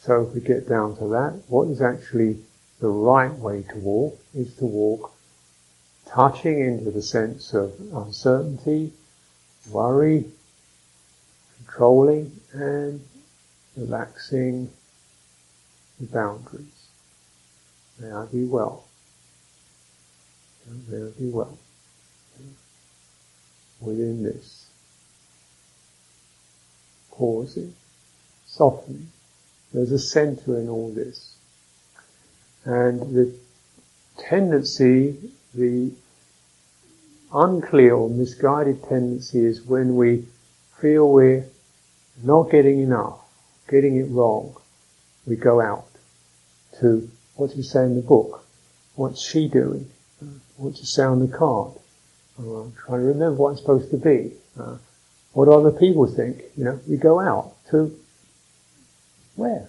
So 0.00 0.22
if 0.22 0.34
we 0.34 0.40
get 0.40 0.68
down 0.68 0.96
to 0.96 1.08
that, 1.08 1.42
what 1.48 1.68
is 1.68 1.80
actually 1.80 2.38
the 2.80 2.88
right 2.88 3.32
way 3.32 3.62
to 3.70 3.78
walk 3.78 4.18
is 4.34 4.54
to 4.56 4.66
walk 4.66 5.12
touching 6.06 6.60
into 6.60 6.90
the 6.90 7.00
sense 7.02 7.54
of 7.54 7.72
uncertainty, 7.92 8.92
worry, 9.70 10.24
controlling, 11.58 12.32
and 12.52 13.00
relaxing 13.76 14.70
the 16.00 16.06
boundaries. 16.06 16.88
May 18.00 18.10
I 18.10 18.26
be 18.26 18.44
well. 18.44 18.84
May 20.88 21.06
I 21.06 21.10
be 21.18 21.30
well. 21.30 21.58
Within 23.80 24.22
this, 24.22 24.66
pausing, 27.10 27.74
softening. 28.46 29.08
There's 29.72 29.90
a 29.90 29.98
center 29.98 30.58
in 30.58 30.68
all 30.68 30.92
this. 30.92 31.36
And 32.64 33.00
the 33.14 33.34
tendency, 34.18 35.16
the 35.54 35.92
unclear 37.34 37.94
or 37.94 38.10
misguided 38.10 38.82
tendency 38.84 39.44
is 39.44 39.62
when 39.62 39.96
we 39.96 40.26
feel 40.80 41.10
we're 41.10 41.46
not 42.22 42.50
getting 42.50 42.80
enough, 42.80 43.20
getting 43.68 43.96
it 43.96 44.08
wrong, 44.10 44.54
we 45.26 45.36
go 45.36 45.60
out 45.60 45.86
to 46.80 47.08
what 47.36 47.50
does 47.50 47.58
it 47.58 47.64
say 47.64 47.84
in 47.84 47.96
the 47.96 48.02
book? 48.02 48.44
What's 48.94 49.22
she 49.22 49.48
doing? 49.48 49.90
What's 50.56 50.80
the 50.80 50.86
sound 50.86 51.22
the 51.22 51.36
card? 51.36 51.72
Oh, 52.38 52.56
I'm 52.56 52.72
trying 52.72 53.00
to 53.00 53.06
remember 53.06 53.34
what 53.34 53.50
I'm 53.50 53.56
supposed 53.56 53.90
to 53.90 53.96
be. 53.96 54.32
Uh, 54.58 54.76
what 55.32 55.46
do 55.46 55.52
other 55.52 55.70
people 55.70 56.06
think? 56.06 56.42
You 56.56 56.64
know, 56.64 56.80
we 56.86 56.96
go 56.96 57.20
out 57.20 57.54
to 57.70 57.96
where? 59.36 59.68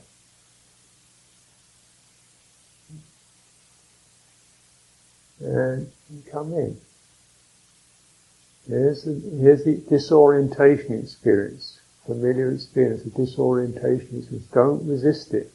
And 5.39 5.91
come 6.32 6.54
in. 6.54 6.78
Here's 8.67 9.04
the, 9.04 9.13
here's 9.39 9.65
the 9.65 9.84
disorientation 9.89 10.99
experience, 10.99 11.82
familiar 12.06 12.52
experience, 12.52 13.04
the 13.04 13.10
disorientation 13.10 14.19
experience. 14.19 14.47
Don't 14.54 14.88
resist 14.88 15.34
it. 15.34 15.52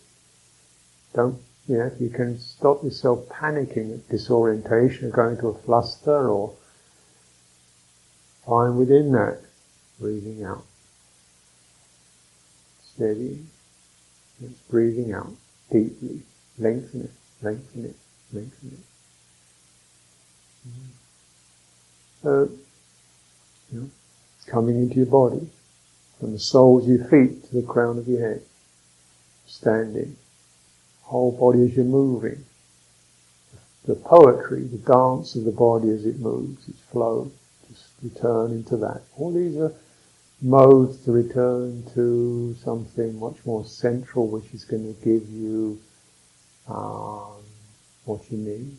Don't, 1.15 1.41
you 1.67 1.79
know, 1.79 1.87
if 1.87 2.01
you 2.01 2.11
can 2.11 2.39
stop 2.39 2.85
yourself 2.85 3.27
panicking 3.29 3.95
at 3.95 4.09
disorientation 4.09 5.09
or 5.09 5.11
going 5.11 5.39
to 5.39 5.49
a 5.49 5.55
fluster 5.55 6.29
or 6.29 6.55
find 8.47 8.79
within 8.79 9.13
that, 9.13 9.41
breathing 9.99 10.45
out. 10.45 10.65
Steady. 12.95 13.45
It's 14.43 14.61
breathing 14.71 15.13
out 15.13 15.33
deeply. 15.71 16.23
Lengthen 16.59 17.03
it, 17.03 17.11
lengthen 17.43 17.85
it, 17.87 17.97
lengthen 18.33 18.69
it. 18.73 18.79
Mm-hmm. 20.69 20.91
So, 22.23 22.31
you 22.43 22.49
know, 22.49 22.68
coming 24.51 24.77
into 24.77 24.97
your 24.97 25.07
body, 25.07 25.49
from 26.19 26.33
the 26.33 26.39
soles 26.39 26.85
of 26.85 26.89
your 26.89 27.05
feet 27.09 27.45
to 27.49 27.61
the 27.61 27.67
crown 27.67 27.99
of 27.99 28.09
your 28.09 28.21
head, 28.21 28.43
standing, 29.47 30.17
whole 31.03 31.33
body 31.33 31.65
as 31.65 31.77
you're 31.77 31.85
moving, 31.85 32.45
the 33.85 33.95
poetry, 33.95 34.65
the 34.65 34.79
dance 34.79 35.35
of 35.35 35.45
the 35.45 35.53
body 35.53 35.91
as 35.91 36.05
it 36.05 36.19
moves, 36.19 36.69
its 36.69 36.81
flow, 36.81 37.31
just 37.69 37.89
return 38.03 38.53
into 38.53 38.77
that. 38.77 39.03
All 39.17 39.33
these 39.33 39.57
are 39.57 39.73
modes 40.43 41.05
to 41.05 41.13
return 41.13 41.85
to 41.95 42.55
something 42.63 43.19
much 43.19 43.37
more 43.45 43.65
central, 43.65 44.29
which 44.29 44.53
is 44.53 44.65
going 44.65 44.95
to 44.95 45.05
give 45.05 45.29
you 45.31 45.81
um, 46.69 47.43
what 48.05 48.31
you 48.31 48.39
need, 48.39 48.79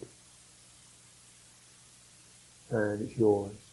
and 2.70 3.02
it's 3.02 3.18
yours. 3.18 3.69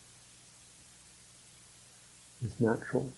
It's 2.45 2.61
natural. 2.61 3.11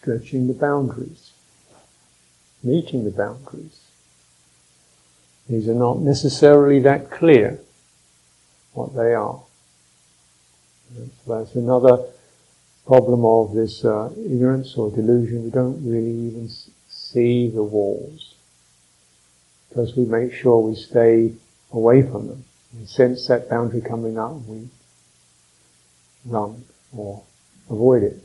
Stretching 0.00 0.48
the 0.48 0.54
boundaries, 0.54 1.30
meeting 2.62 3.04
the 3.04 3.10
boundaries. 3.10 3.82
These 5.48 5.68
are 5.68 5.74
not 5.74 5.98
necessarily 6.00 6.80
that 6.80 7.10
clear 7.10 7.60
what 8.72 8.94
they 8.96 9.14
are. 9.14 9.40
That's 11.26 11.54
another 11.54 12.04
problem 12.86 13.24
of 13.24 13.54
this 13.54 13.84
uh, 13.84 14.10
ignorance 14.16 14.76
or 14.76 14.90
delusion, 14.90 15.44
we 15.44 15.50
don't 15.50 15.84
really 15.84 16.10
even 16.10 16.48
see 16.88 17.48
the 17.48 17.62
walls. 17.62 18.34
Because 19.68 19.96
we 19.96 20.04
make 20.04 20.32
sure 20.32 20.60
we 20.60 20.74
stay 20.74 21.32
away 21.72 22.02
from 22.02 22.28
them. 22.28 22.44
We 22.78 22.86
sense 22.86 23.26
that 23.28 23.48
boundary 23.48 23.80
coming 23.80 24.18
up, 24.18 24.34
we 24.46 24.68
run 26.24 26.64
or 26.94 27.22
avoid 27.70 28.02
it. 28.02 28.16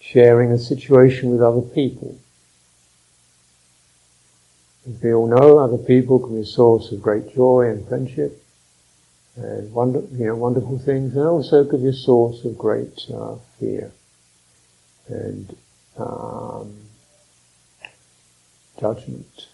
Sharing 0.00 0.50
a 0.50 0.58
situation 0.58 1.30
with 1.30 1.40
other 1.40 1.62
people. 1.62 2.18
As 4.88 5.00
we 5.00 5.14
all 5.14 5.28
know, 5.28 5.58
other 5.58 5.78
people 5.78 6.18
can 6.18 6.34
be 6.34 6.40
a 6.40 6.44
source 6.44 6.90
of 6.90 7.00
great 7.00 7.34
joy 7.34 7.68
and 7.68 7.86
friendship, 7.86 8.42
and 9.36 9.72
wonder, 9.72 10.02
you 10.12 10.26
know, 10.26 10.34
wonderful 10.34 10.78
things, 10.78 11.14
and 11.14 11.24
also 11.24 11.64
could 11.64 11.82
be 11.82 11.88
a 11.88 11.92
source 11.92 12.44
of 12.44 12.58
great 12.58 13.06
uh, 13.14 13.36
fear 13.58 13.92
and 15.06 15.56
um, 15.96 16.74
judgment 18.80 19.46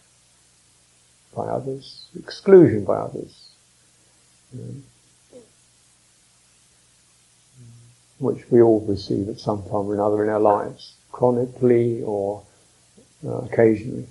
by 1.36 1.46
others, 1.46 2.06
exclusion 2.18 2.84
by 2.84 2.96
others, 2.96 3.50
you 4.54 4.62
know, 4.62 5.40
which 8.18 8.50
we 8.50 8.62
all 8.62 8.80
receive 8.80 9.28
at 9.28 9.38
some 9.38 9.62
time 9.62 9.86
or 9.86 9.94
another 9.94 10.24
in 10.24 10.30
our 10.30 10.40
lives, 10.40 10.94
chronically 11.12 12.02
or 12.02 12.42
uh, 13.26 13.42
occasionally. 13.42 14.06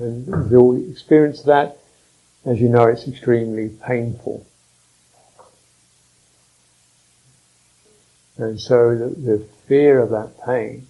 And 0.00 0.50
you'll 0.50 0.90
experience 0.90 1.42
that. 1.42 1.78
As 2.44 2.60
you 2.60 2.68
know, 2.68 2.84
it's 2.88 3.06
extremely 3.06 3.68
painful. 3.68 4.44
And 8.36 8.60
so 8.60 8.96
the, 8.96 9.08
the 9.08 9.46
fear 9.68 10.00
of 10.00 10.10
that 10.10 10.44
pain 10.44 10.88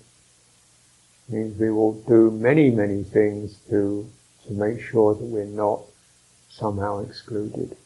means 1.28 1.58
we 1.58 1.70
will 1.70 1.92
do 2.02 2.30
many, 2.30 2.70
many 2.70 3.04
things 3.04 3.58
to, 3.68 4.08
to 4.46 4.52
make 4.52 4.80
sure 4.80 5.14
that 5.14 5.24
we're 5.24 5.44
not 5.44 5.82
somehow 6.48 7.00
excluded. 7.00 7.76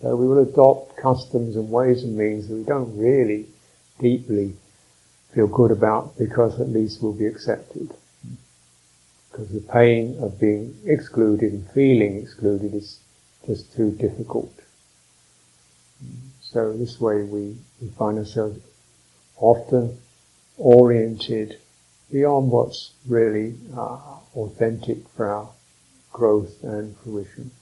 So 0.00 0.16
we 0.16 0.26
will 0.26 0.42
adopt 0.42 0.96
customs 0.96 1.56
and 1.56 1.70
ways 1.70 2.02
and 2.02 2.16
means 2.16 2.48
that 2.48 2.54
we 2.54 2.64
don't 2.64 2.96
really 2.96 3.46
deeply 3.98 4.54
feel 5.34 5.46
good 5.46 5.70
about 5.70 6.18
because 6.18 6.58
at 6.60 6.70
least 6.70 7.02
we'll 7.02 7.12
be 7.12 7.26
accepted 7.26 7.94
because 9.30 9.48
the 9.48 9.60
pain 9.60 10.16
of 10.20 10.40
being 10.40 10.76
excluded 10.84 11.52
and 11.52 11.70
feeling 11.70 12.18
excluded 12.18 12.74
is 12.74 13.00
just 13.46 13.74
too 13.74 13.90
difficult. 13.92 14.52
So 16.40 16.72
this 16.76 17.00
way 17.00 17.22
we, 17.22 17.56
we 17.80 17.88
find 17.90 18.18
ourselves 18.18 18.58
often 19.36 19.98
oriented 20.58 21.58
beyond 22.10 22.50
what's 22.50 22.92
really 23.06 23.54
uh, 23.76 23.98
authentic 24.34 25.08
for 25.16 25.28
our 25.28 25.48
growth 26.12 26.62
and 26.62 26.96
fruition. 26.98 27.52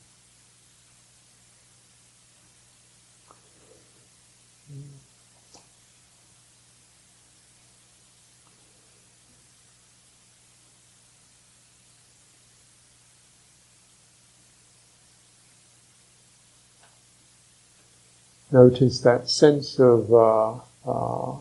Notice 18.51 19.01
that 19.01 19.29
sense 19.29 19.79
of, 19.79 20.13
uh, 20.13 20.55
uh, 20.87 21.37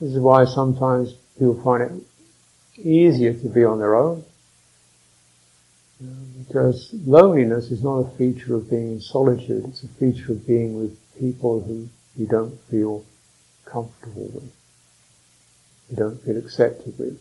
this 0.00 0.12
is 0.12 0.18
why 0.18 0.44
sometimes 0.44 1.14
people 1.38 1.60
find 1.62 1.82
it 1.82 2.82
easier 2.84 3.32
to 3.32 3.48
be 3.48 3.64
on 3.64 3.78
their 3.78 3.94
own. 3.94 4.24
Because 6.38 6.92
loneliness 7.06 7.70
is 7.70 7.82
not 7.82 7.98
a 7.98 8.16
feature 8.16 8.56
of 8.56 8.68
being 8.68 8.92
in 8.92 9.00
solitude, 9.00 9.64
it's 9.66 9.84
a 9.84 9.88
feature 9.88 10.32
of 10.32 10.46
being 10.46 10.80
with 10.80 10.98
people 11.18 11.60
who 11.60 11.88
you 12.16 12.26
don't 12.26 12.58
feel 12.68 13.04
comfortable 13.64 14.28
with. 14.34 14.52
You 15.90 15.96
don't 15.96 16.22
feel 16.22 16.36
accepted 16.36 16.98
with. 16.98 17.20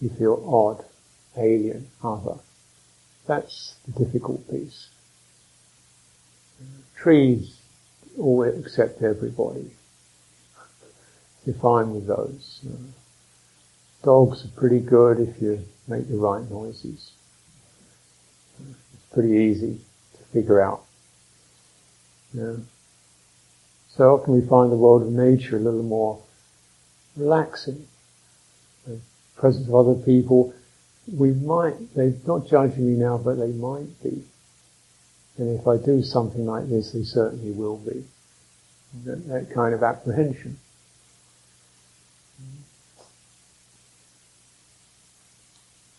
You 0.00 0.10
feel 0.10 0.44
odd, 0.46 0.84
alien, 1.36 1.88
other. 2.02 2.38
That's 3.26 3.76
the 3.86 4.04
difficult 4.04 4.48
piece. 4.50 4.90
Trees 6.94 7.55
always 8.18 8.58
accept 8.58 9.02
everybody. 9.02 9.70
You're 11.44 11.56
fine 11.56 11.92
with 11.92 12.06
those. 12.06 12.64
Dogs 14.02 14.44
are 14.44 14.60
pretty 14.60 14.80
good 14.80 15.20
if 15.20 15.40
you 15.40 15.60
make 15.86 16.08
the 16.08 16.16
right 16.16 16.48
noises. 16.50 17.12
It's 18.58 19.12
pretty 19.12 19.34
easy 19.34 19.80
to 20.16 20.24
figure 20.32 20.60
out. 20.60 20.84
Yeah. 22.32 22.56
So 23.88 24.14
often 24.14 24.34
we 24.34 24.46
find 24.46 24.70
the 24.70 24.76
world 24.76 25.02
of 25.02 25.08
nature 25.08 25.56
a 25.56 25.60
little 25.60 25.82
more 25.82 26.20
relaxing. 27.16 27.86
The 28.86 29.00
presence 29.36 29.68
of 29.68 29.74
other 29.74 29.94
people, 29.94 30.52
we 31.12 31.32
might, 31.32 31.94
they're 31.94 32.14
not 32.26 32.46
judging 32.46 32.86
me 32.86 32.98
now, 32.98 33.18
but 33.18 33.38
they 33.38 33.52
might 33.52 34.02
be. 34.02 34.24
And 35.38 35.58
if 35.58 35.66
I 35.66 35.76
do 35.76 36.02
something 36.02 36.46
like 36.46 36.68
this, 36.68 36.92
they 36.92 37.02
certainly 37.02 37.52
will 37.52 37.76
be. 37.76 38.04
That, 39.04 39.28
that 39.28 39.50
kind 39.52 39.74
of 39.74 39.82
apprehension. 39.82 40.58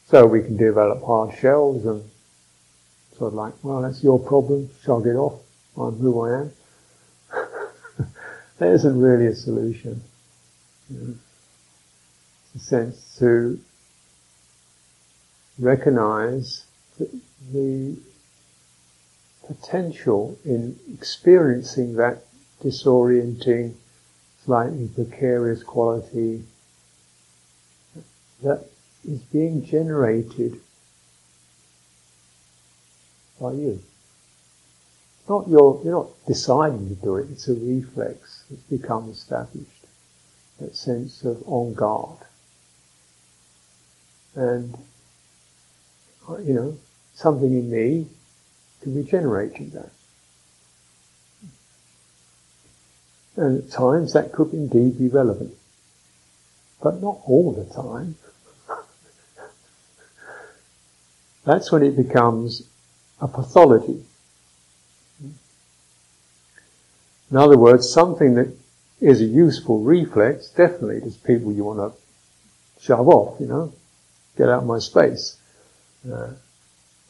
So 0.08 0.26
we 0.26 0.42
can 0.42 0.56
develop 0.58 1.04
hard 1.04 1.38
shells 1.38 1.86
and 1.86 2.10
sort 3.18 3.30
of 3.30 3.34
like, 3.34 3.54
well, 3.62 3.82
that's 3.82 4.04
your 4.04 4.20
problem, 4.20 4.70
shrug 4.82 5.06
it 5.06 5.16
off, 5.16 5.42
I'm 5.76 5.98
who 5.98 6.22
I 6.22 6.40
am. 6.42 6.52
There 8.58 8.74
isn't 8.74 9.00
really 9.00 9.28
a 9.28 9.36
solution. 9.36 10.02
It's 10.90 12.56
a 12.56 12.60
sense 12.60 13.16
to 13.20 13.60
recognize 15.60 16.66
the 16.98 17.98
potential 19.48 20.38
in 20.46 20.78
experiencing 20.94 21.96
that 21.96 22.24
disorienting, 22.64 23.74
slightly 24.44 24.90
precarious 24.94 25.64
quality 25.64 26.44
that 28.44 28.66
is 29.08 29.20
being 29.22 29.66
generated 29.66 30.60
by 33.40 33.52
you. 33.54 33.82
Not 35.30 35.48
your, 35.48 35.82
you're 35.84 35.94
not 35.94 36.26
deciding 36.26 36.90
to 36.90 36.96
do 36.96 37.18
it, 37.18 37.30
it's 37.32 37.48
a 37.48 37.54
reflex 37.54 38.44
that's 38.50 38.62
become 38.64 39.10
established. 39.10 39.86
That 40.60 40.76
sense 40.76 41.24
of 41.24 41.44
on 41.46 41.74
guard. 41.74 42.18
And, 44.36 44.78
uh, 46.28 46.38
you 46.38 46.54
know, 46.54 46.78
something 47.14 47.52
in 47.52 47.70
me 47.70 48.08
can 48.82 48.94
be 48.94 49.10
generating 49.10 49.72
that. 49.72 49.92
And 53.36 53.64
at 53.64 53.72
times 53.72 54.14
that 54.14 54.32
could 54.32 54.54
indeed 54.54 54.98
be 54.98 55.08
relevant. 55.08 55.54
But 56.82 57.02
not 57.02 57.20
all 57.26 57.52
the 57.52 57.72
time. 57.74 58.16
That's 61.46 61.72
when 61.72 61.84
it 61.84 61.96
becomes 61.96 62.68
a 63.22 63.28
pathology. 63.28 64.04
In 67.30 67.38
other 67.38 67.58
words, 67.58 67.90
something 67.90 68.36
that 68.36 68.54
is 69.02 69.22
a 69.22 69.26
useful 69.26 69.82
reflex, 69.82 70.50
definitely 70.50 71.00
there's 71.00 71.18
people 71.18 71.52
you 71.52 71.66
want 71.66 71.94
to 71.94 72.84
shove 72.84 73.08
off, 73.08 73.40
you 73.40 73.48
know, 73.48 73.74
get 74.38 74.50
out 74.50 74.62
of 74.62 74.66
my 74.66 74.80
space. 74.80 75.38
Uh, 76.10 76.32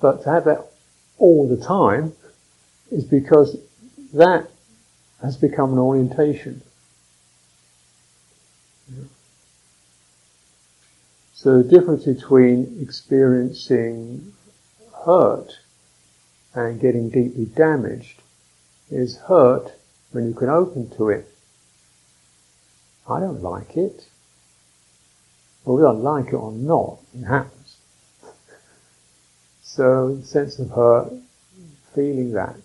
but 0.01 0.23
to 0.23 0.29
have 0.29 0.45
that 0.45 0.71
all 1.19 1.47
the 1.47 1.63
time 1.63 2.13
is 2.91 3.03
because 3.03 3.57
that 4.13 4.49
has 5.21 5.37
become 5.37 5.73
an 5.73 5.79
orientation. 5.79 6.61
So 11.33 11.61
the 11.61 11.69
difference 11.69 12.05
between 12.05 12.79
experiencing 12.81 14.33
hurt 15.05 15.59
and 16.53 16.79
getting 16.79 17.09
deeply 17.09 17.45
damaged 17.45 18.21
is 18.89 19.17
hurt 19.27 19.73
when 20.11 20.27
you 20.27 20.33
can 20.33 20.49
open 20.49 20.89
to 20.97 21.09
it. 21.09 21.27
I 23.09 23.19
don't 23.19 23.41
like 23.41 23.77
it. 23.77 24.07
Whether 25.63 25.87
I 25.87 25.91
like 25.91 26.27
it 26.27 26.33
or 26.33 26.51
not, 26.51 26.99
it 27.13 27.25
happens. 27.25 27.56
So, 29.77 30.15
the 30.15 30.25
sense 30.25 30.57
of 30.57 30.71
hurt, 30.71 31.13
feeling 31.93 32.31
that, 32.31 32.55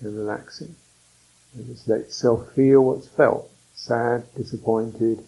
and 0.00 0.16
relaxing. 0.16 0.76
And 1.56 1.66
just 1.66 1.88
let 1.88 2.02
yourself 2.02 2.52
feel 2.52 2.82
what's 2.82 3.08
felt. 3.08 3.50
Sad, 3.74 4.22
disappointed, 4.36 5.26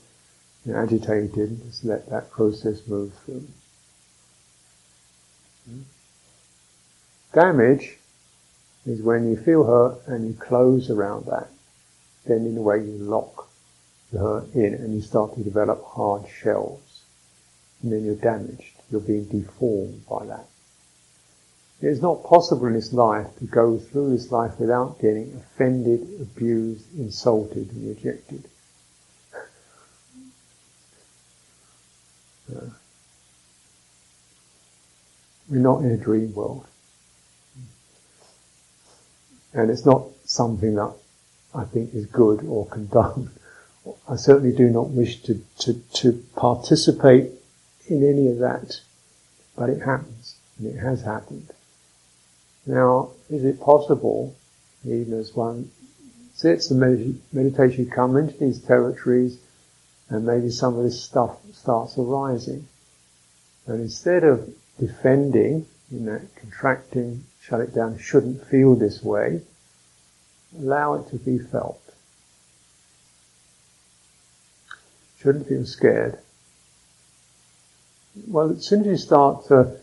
agitated. 0.72 1.60
Just 1.64 1.84
let 1.84 2.08
that 2.10 2.30
process 2.30 2.86
move 2.86 3.12
through. 3.24 3.48
Damage 7.32 7.98
is 8.86 9.02
when 9.02 9.28
you 9.28 9.36
feel 9.36 9.64
hurt 9.64 10.06
and 10.06 10.28
you 10.28 10.34
close 10.34 10.88
around 10.88 11.26
that. 11.26 11.48
Then 12.26 12.46
in 12.46 12.56
a 12.56 12.62
way 12.62 12.76
you 12.78 12.96
lock 12.98 13.48
the 14.12 14.20
hurt 14.20 14.54
in 14.54 14.74
and 14.74 14.94
you 14.94 15.00
start 15.00 15.34
to 15.34 15.42
develop 15.42 15.84
hard 15.84 16.28
shells. 16.28 17.02
And 17.82 17.92
then 17.92 18.04
you're 18.04 18.14
damaged. 18.14 18.76
You're 18.88 19.00
being 19.00 19.24
deformed 19.24 20.06
by 20.08 20.26
that. 20.26 20.46
It's 21.82 22.00
not 22.00 22.22
possible 22.22 22.66
in 22.66 22.74
this 22.74 22.92
life 22.92 23.26
to 23.40 23.44
go 23.44 23.76
through 23.76 24.10
this 24.10 24.30
life 24.30 24.52
without 24.60 25.00
getting 25.00 25.34
offended, 25.34 26.06
abused, 26.20 26.86
insulted 26.96 27.72
and 27.72 27.88
rejected. 27.88 28.44
Uh, 32.54 32.66
we're 35.48 35.58
not 35.58 35.80
in 35.80 35.90
a 35.90 35.96
dream 35.96 36.32
world. 36.34 36.68
And 39.52 39.68
it's 39.68 39.84
not 39.84 40.06
something 40.24 40.76
that 40.76 40.94
I 41.52 41.64
think 41.64 41.94
is 41.94 42.06
good 42.06 42.44
or 42.46 42.64
condone. 42.66 43.32
I 44.08 44.14
certainly 44.14 44.56
do 44.56 44.70
not 44.70 44.90
wish 44.90 45.20
to, 45.22 45.44
to, 45.58 45.74
to 45.94 46.24
participate 46.36 47.32
in 47.88 48.08
any 48.08 48.28
of 48.28 48.38
that, 48.38 48.80
but 49.56 49.68
it 49.68 49.82
happens, 49.82 50.36
and 50.58 50.68
it 50.68 50.78
has 50.78 51.02
happened. 51.02 51.50
Now, 52.66 53.10
is 53.28 53.44
it 53.44 53.60
possible, 53.60 54.34
even 54.84 55.14
as 55.14 55.34
one 55.34 55.70
sits 56.34 56.70
and 56.70 56.80
med- 56.80 57.20
meditation, 57.32 57.90
come 57.90 58.16
into 58.16 58.36
these 58.38 58.60
territories, 58.60 59.38
and 60.08 60.24
maybe 60.24 60.50
some 60.50 60.76
of 60.76 60.84
this 60.84 61.02
stuff 61.02 61.38
starts 61.52 61.98
arising, 61.98 62.68
and 63.66 63.80
instead 63.80 64.24
of 64.24 64.52
defending 64.78 65.66
in 65.90 66.04
that 66.06 66.34
contracting 66.36 67.24
shut 67.40 67.60
it 67.60 67.74
down, 67.74 67.98
shouldn't 67.98 68.46
feel 68.46 68.74
this 68.74 69.02
way. 69.02 69.42
Allow 70.56 70.94
it 70.94 71.08
to 71.08 71.16
be 71.16 71.38
felt. 71.38 71.80
Shouldn't 75.18 75.48
feel 75.48 75.64
scared. 75.64 76.18
Well, 78.28 78.50
as 78.50 78.66
soon 78.66 78.82
as 78.82 78.86
you 78.86 78.96
start 78.96 79.46
to 79.46 79.78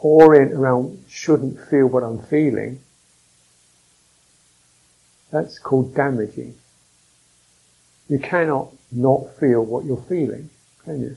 orient 0.00 0.52
around 0.52 1.04
shouldn't 1.08 1.58
feel 1.68 1.86
what 1.86 2.02
I'm 2.02 2.20
feeling, 2.20 2.80
that's 5.30 5.58
called 5.58 5.94
damaging. 5.94 6.54
You 8.08 8.18
cannot 8.18 8.72
not 8.90 9.34
feel 9.38 9.64
what 9.64 9.84
you're 9.84 10.02
feeling, 10.08 10.48
can 10.84 11.00
you? 11.00 11.16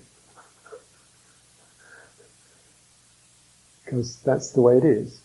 Because 3.84 4.18
that's 4.24 4.52
the 4.52 4.62
way 4.62 4.78
it 4.78 4.86
is. 4.86 5.22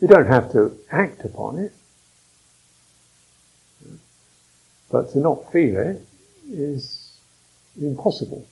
You 0.00 0.08
don't 0.08 0.26
have 0.26 0.52
to 0.52 0.76
act 0.90 1.24
upon 1.24 1.58
it. 1.58 1.72
But 4.90 5.10
to 5.12 5.18
not 5.18 5.50
feel 5.50 5.76
it 5.78 6.06
is 6.50 7.18
impossible. 7.80 8.46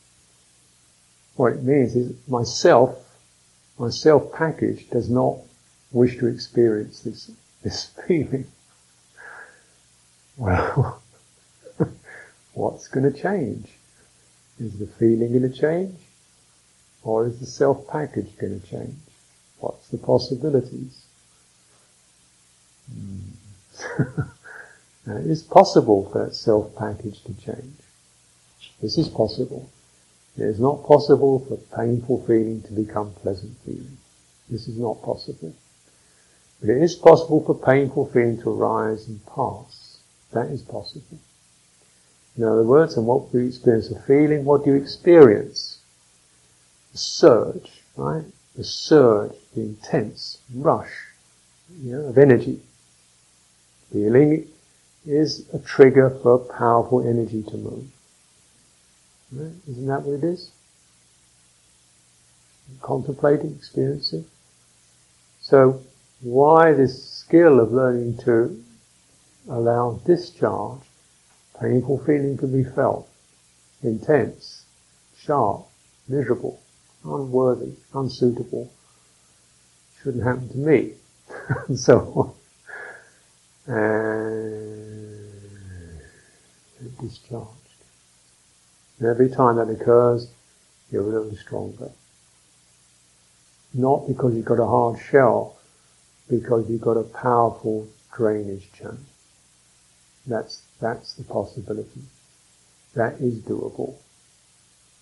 What 1.37 1.55
it 1.55 1.63
means 1.63 1.95
is 1.95 2.17
myself, 2.29 2.97
my 3.79 3.91
self 3.91 4.33
package 4.33 4.89
does 4.91 5.09
not 5.09 5.39
wish 5.93 6.19
to 6.19 6.27
experience 6.27 7.01
this, 7.01 7.31
this 7.63 7.87
feeling. 8.07 8.47
Well, 10.37 11.03
what's 12.55 12.89
going 12.89 13.13
to 13.13 13.19
change? 13.19 13.69
Is 14.59 14.79
the 14.79 14.87
feeling 14.87 15.31
going 15.31 15.51
to 15.51 15.59
change? 15.59 15.99
Or 17.03 17.27
is 17.27 17.41
the 17.41 17.47
self 17.47 17.87
package 17.89 18.37
going 18.39 18.61
to 18.61 18.67
change? 18.67 18.97
What's 19.59 19.89
the 19.89 19.99
possibilities? 19.99 21.05
Mm. 22.93 23.33
it 25.07 25.31
is 25.31 25.43
possible 25.43 26.09
for 26.11 26.27
that 26.27 26.35
self 26.35 26.75
package 26.77 27.23
to 27.25 27.33
change. 27.35 27.79
This 28.83 28.99
is 28.99 29.09
possible. 29.09 29.71
It 30.37 30.45
is 30.45 30.59
not 30.59 30.85
possible 30.85 31.41
for 31.41 31.57
painful 31.77 32.25
feeling 32.27 32.63
to 32.63 32.73
become 32.73 33.13
pleasant 33.13 33.57
feeling. 33.65 33.99
This 34.49 34.67
is 34.67 34.79
not 34.79 35.03
possible. 35.03 35.55
But 36.61 36.71
it 36.71 36.83
is 36.83 36.95
possible 36.95 37.45
for 37.45 37.55
painful 37.55 38.07
feeling 38.07 38.41
to 38.43 38.51
arise 38.51 39.09
and 39.09 39.25
pass. 39.27 39.99
That 40.33 40.47
is 40.47 40.63
possible. 40.63 41.19
In 42.37 42.45
other 42.45 42.63
words, 42.63 42.97
and 42.97 43.07
what 43.07 43.33
we 43.33 43.47
experience 43.47 43.91
a 43.91 44.01
feeling, 44.01 44.45
what 44.45 44.65
do 44.65 44.71
you 44.71 44.77
experience? 44.77 45.81
The 46.93 46.99
surge, 46.99 47.83
right? 47.97 48.25
The 48.57 48.65
surge, 48.65 49.33
the 49.55 49.63
intense 49.63 50.39
rush 50.55 50.93
you 51.79 51.93
know, 51.93 52.07
of 52.07 52.17
energy. 52.17 52.61
Feeling 53.93 54.49
is 55.05 55.47
a 55.53 55.59
trigger 55.59 56.09
for 56.23 56.39
powerful 56.39 57.07
energy 57.07 57.43
to 57.43 57.57
move. 57.57 57.85
Right? 59.33 59.53
Isn't 59.67 59.87
that 59.87 60.03
what 60.03 60.23
it 60.23 60.25
is? 60.25 60.51
Contemplating, 62.83 63.55
experiencing. 63.55 64.27
So, 65.41 65.81
why 66.21 66.73
this 66.73 67.03
skill 67.03 67.59
of 67.61 67.73
learning 67.73 68.19
to 68.25 68.63
allow 69.49 70.01
discharge? 70.05 70.81
Painful 71.59 71.99
feeling 72.05 72.37
can 72.37 72.53
be 72.53 72.65
felt, 72.69 73.09
intense, 73.83 74.65
sharp, 75.17 75.67
miserable, 76.09 76.61
unworthy, 77.05 77.73
unsuitable. 77.95 78.71
Shouldn't 80.03 80.25
happen 80.25 80.49
to 80.49 80.59
me, 80.59 80.95
and 81.69 81.79
so 81.79 82.35
on. 83.67 83.75
And 83.75 85.31
discharged. 86.99 87.62
And 89.03 89.11
every 89.11 89.31
time 89.31 89.57
that 89.57 89.69
occurs, 89.69 90.31
you're 90.93 91.03
a 91.03 91.07
little 91.07 91.35
stronger. 91.35 91.91
Not 93.75 94.07
because 94.07 94.37
you've 94.37 94.45
got 94.45 94.61
a 94.61 94.65
hard 94.65 95.01
shell, 95.01 95.59
because 96.31 96.71
you've 96.71 96.83
got 96.83 96.97
a 96.97 97.03
powerful 97.03 97.89
drainage 98.15 98.71
channel. 98.73 99.01
That's, 100.25 100.63
that's 100.81 101.15
the 101.15 101.25
possibility. 101.25 102.03
That 102.95 103.15
is 103.15 103.41
doable. 103.41 103.97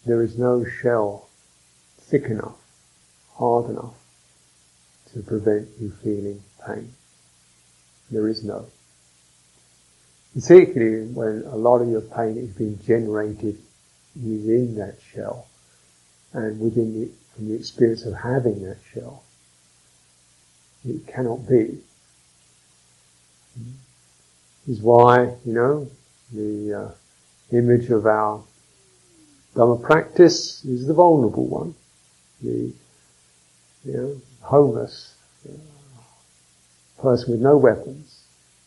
There 0.07 0.23
is 0.23 0.39
no 0.39 0.65
shell 0.65 1.29
thick 1.99 2.25
enough, 2.25 2.57
hard 3.35 3.69
enough 3.69 3.97
to 5.13 5.21
prevent 5.21 5.69
you 5.79 5.91
feeling 5.91 6.43
pain. 6.67 6.91
There 8.11 8.29
is 8.29 8.45
no. 8.45 8.65
Particularly 10.33 11.13
when 11.13 11.43
a 11.45 11.57
lot 11.57 11.83
of 11.83 11.89
your 11.91 12.01
pain 12.01 12.39
is 12.39 12.57
being 12.57 12.79
generated 12.87 13.59
within 14.17 14.77
that 14.77 14.99
shell 15.13 15.47
and 16.33 16.61
within 16.61 17.01
the, 17.01 17.11
from 17.35 17.49
the 17.49 17.55
experience 17.55 18.05
of 18.05 18.15
having 18.15 18.63
that 18.63 18.79
shell. 18.93 19.23
It 20.89 21.07
cannot 21.07 21.49
be. 21.49 21.79
This 24.67 24.79
is 24.79 24.81
why, 24.81 25.35
you 25.45 25.53
know, 25.53 25.91
the 26.33 26.75
uh, 26.75 27.57
image 27.57 27.91
of 27.91 28.07
our 28.07 28.43
Dhamma 29.55 29.83
practice 29.83 30.65
is 30.65 30.87
the 30.87 30.95
vulnerable 30.95 31.47
one. 31.47 31.75
The, 32.41 32.73
you 33.85 33.93
know, 33.93 34.21
homeless, 34.43 35.15
uh, 35.49 35.57
person 37.03 37.33
with 37.33 37.41
no 37.41 37.57
weapons, 37.57 38.23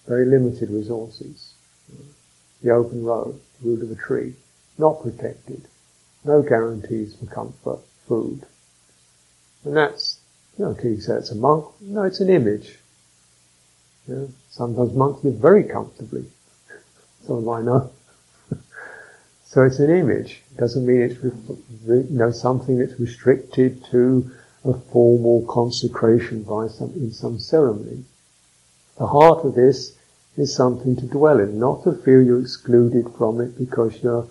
very 0.08 0.26
limited 0.26 0.70
resources, 0.70 1.54
the 2.62 2.72
open 2.72 3.04
road, 3.04 3.40
the 3.62 3.70
root 3.70 3.84
of 3.84 3.92
a 3.92 3.96
tree 3.96 4.36
not 4.78 5.02
protected, 5.02 5.68
no 6.24 6.42
guarantees 6.42 7.16
for 7.16 7.26
comfort, 7.26 7.80
food. 8.08 8.46
And 9.64 9.78
that's, 9.78 10.20
you 10.58 10.66
know, 10.66 10.78
you 10.84 11.00
say 11.00 11.16
it's 11.16 11.32
a 11.32 11.36
monk, 11.36 11.66
no, 11.82 12.04
it's 12.04 12.20
an 12.20 12.30
image. 12.30 12.80
You 14.08 14.16
know, 14.16 14.30
sometimes 14.50 14.94
monks 14.94 15.24
live 15.24 15.36
very 15.36 15.64
comfortably. 15.64 16.26
Some 17.26 17.38
of 17.38 17.50
I 17.50 17.62
know. 17.62 17.92
so 19.46 19.64
it's 19.64 19.80
an 19.80 19.90
image. 19.90 20.42
It 20.52 20.58
doesn't 20.58 20.86
mean 20.86 21.02
it's, 21.02 21.24
you 21.24 22.08
know, 22.10 22.32
something 22.32 22.78
that's 22.78 23.00
restricted 23.00 23.84
to 23.92 24.30
a 24.66 24.74
formal 24.74 25.46
consecration 25.48 26.44
by 26.44 26.68
some, 26.68 26.92
in 26.96 27.12
some 27.12 27.38
ceremony. 27.38 28.04
The 28.98 29.08
heart 29.08 29.46
of 29.46 29.56
this 29.56 29.98
is 30.38 30.56
something 30.56 30.96
to 30.96 31.06
dwell 31.06 31.40
in, 31.40 31.60
not 31.60 31.84
to 31.84 31.94
feel 31.94 32.22
you're 32.22 32.42
excluded 32.42 33.06
from 33.18 33.42
it 33.42 33.58
because 33.58 34.02
you're 34.02 34.28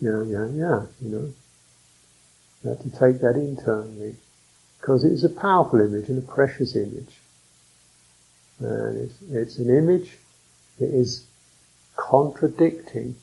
yeah, 0.00 0.22
yeah, 0.22 0.46
yeah, 0.46 0.86
you 1.00 1.10
know. 1.10 1.32
You 2.62 2.70
have 2.70 2.82
to 2.82 2.90
take 2.90 3.20
that 3.20 3.36
internally. 3.36 4.16
Because 4.80 5.04
it 5.04 5.12
is 5.12 5.24
a 5.24 5.28
powerful 5.28 5.80
image 5.80 6.08
and 6.08 6.22
a 6.22 6.26
precious 6.26 6.76
image. 6.76 7.20
And 8.60 8.98
it's, 8.98 9.22
it's 9.30 9.58
an 9.58 9.76
image 9.76 10.16
that 10.78 10.88
is 10.94 11.26
contradicting 11.96 13.16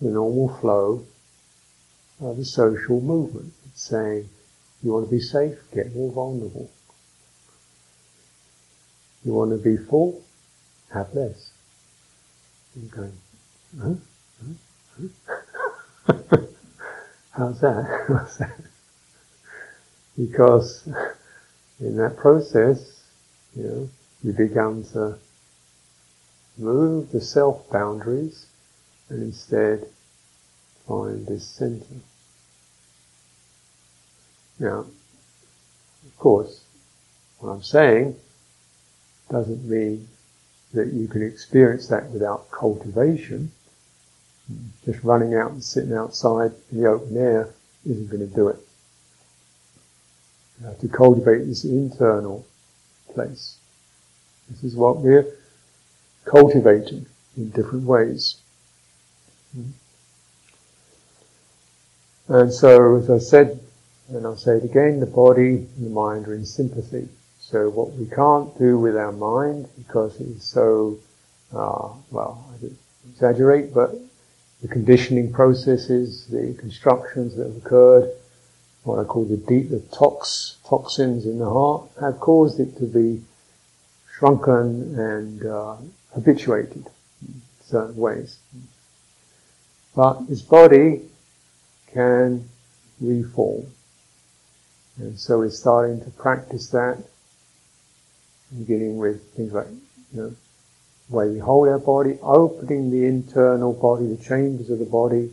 the 0.00 0.08
normal 0.08 0.56
flow 0.60 1.04
of 2.20 2.36
the 2.36 2.44
social 2.44 3.00
movement. 3.00 3.52
It's 3.66 3.88
saying, 3.88 4.28
you 4.82 4.92
want 4.92 5.06
to 5.06 5.10
be 5.10 5.20
safe, 5.20 5.58
get 5.72 5.94
more 5.94 6.12
vulnerable. 6.12 6.70
You 9.24 9.32
want 9.32 9.52
to 9.52 9.58
be 9.58 9.76
full, 9.76 10.22
have 10.92 11.14
less. 11.14 11.50
You're 12.74 12.90
going, 12.90 13.12
huh? 13.80 13.94
Huh? 14.40 15.04
Huh? 15.26 15.41
How's 17.30 17.60
that? 17.60 18.04
How's 18.08 18.38
that? 18.38 18.60
because 20.18 20.86
in 21.80 21.96
that 21.96 22.16
process, 22.16 23.02
you 23.56 23.62
know, 23.62 23.90
you 24.22 24.32
begin 24.32 24.84
to 24.92 25.18
move 26.58 27.10
the 27.10 27.20
self 27.20 27.68
boundaries 27.70 28.46
and 29.08 29.22
instead 29.22 29.86
find 30.86 31.26
this 31.26 31.46
center. 31.46 31.84
Now, 34.58 34.86
of 36.06 36.18
course, 36.18 36.62
what 37.38 37.50
I'm 37.50 37.62
saying 37.62 38.16
doesn't 39.30 39.64
mean 39.64 40.08
that 40.74 40.92
you 40.92 41.08
can 41.08 41.22
experience 41.22 41.88
that 41.88 42.10
without 42.10 42.50
cultivation. 42.50 43.50
Just 44.84 45.02
running 45.04 45.34
out 45.34 45.52
and 45.52 45.62
sitting 45.62 45.94
outside 45.94 46.52
in 46.70 46.80
the 46.80 46.88
open 46.88 47.16
air 47.16 47.48
isn't 47.88 48.10
going 48.10 48.28
to 48.28 48.34
do 48.34 48.48
it. 48.48 48.58
You 50.60 50.66
have 50.66 50.80
to 50.80 50.88
cultivate 50.88 51.46
this 51.46 51.64
internal 51.64 52.46
place. 53.12 53.56
This 54.50 54.64
is 54.64 54.76
what 54.76 54.98
we're 54.98 55.26
cultivating 56.24 57.06
in 57.36 57.50
different 57.50 57.84
ways. 57.84 58.36
And 62.28 62.52
so, 62.52 62.96
as 62.96 63.10
I 63.10 63.18
said, 63.18 63.60
and 64.08 64.26
I'll 64.26 64.36
say 64.36 64.56
it 64.56 64.64
again, 64.64 65.00
the 65.00 65.06
body 65.06 65.66
and 65.76 65.86
the 65.86 65.90
mind 65.90 66.28
are 66.28 66.34
in 66.34 66.44
sympathy. 66.44 67.08
So 67.40 67.68
what 67.70 67.92
we 67.92 68.06
can't 68.06 68.56
do 68.58 68.78
with 68.78 68.96
our 68.96 69.12
mind, 69.12 69.68
because 69.76 70.20
it 70.20 70.28
is 70.28 70.44
so, 70.44 70.98
uh, 71.52 71.88
well, 72.10 72.46
I 72.52 72.66
exaggerate, 73.10 73.74
but 73.74 73.94
the 74.62 74.68
conditioning 74.68 75.32
processes, 75.32 76.26
the 76.28 76.54
constructions 76.58 77.34
that 77.34 77.48
have 77.48 77.56
occurred, 77.56 78.10
what 78.84 79.00
I 79.00 79.04
call 79.04 79.24
the 79.24 79.36
deep, 79.36 79.70
the 79.70 79.80
tox, 79.92 80.56
toxins 80.64 81.26
in 81.26 81.38
the 81.38 81.50
heart, 81.50 81.90
have 82.00 82.20
caused 82.20 82.60
it 82.60 82.76
to 82.78 82.84
be 82.84 83.22
shrunken 84.16 84.98
and 84.98 85.44
uh, 85.44 85.76
habituated 86.14 86.86
in 87.26 87.42
certain 87.64 87.96
ways. 87.96 88.38
But 89.96 90.22
his 90.22 90.42
body 90.42 91.02
can 91.92 92.48
reform. 93.00 93.66
And 94.98 95.18
so 95.18 95.38
we're 95.38 95.50
starting 95.50 96.00
to 96.04 96.10
practice 96.10 96.70
that, 96.70 97.02
beginning 98.56 98.96
with 98.98 99.32
things 99.34 99.52
like, 99.52 99.66
you 100.14 100.22
know, 100.22 100.36
way 101.08 101.28
we 101.28 101.38
hold 101.38 101.68
our 101.68 101.78
body, 101.78 102.18
opening 102.22 102.90
the 102.90 103.04
internal 103.04 103.72
body, 103.72 104.06
the 104.06 104.22
chambers 104.22 104.70
of 104.70 104.78
the 104.78 104.84
body, 104.84 105.32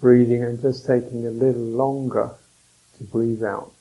breathing 0.00 0.42
and 0.42 0.60
just 0.60 0.86
taking 0.86 1.26
a 1.26 1.30
little 1.30 1.62
longer 1.62 2.30
to 2.98 3.04
breathe 3.04 3.42
out. 3.42 3.72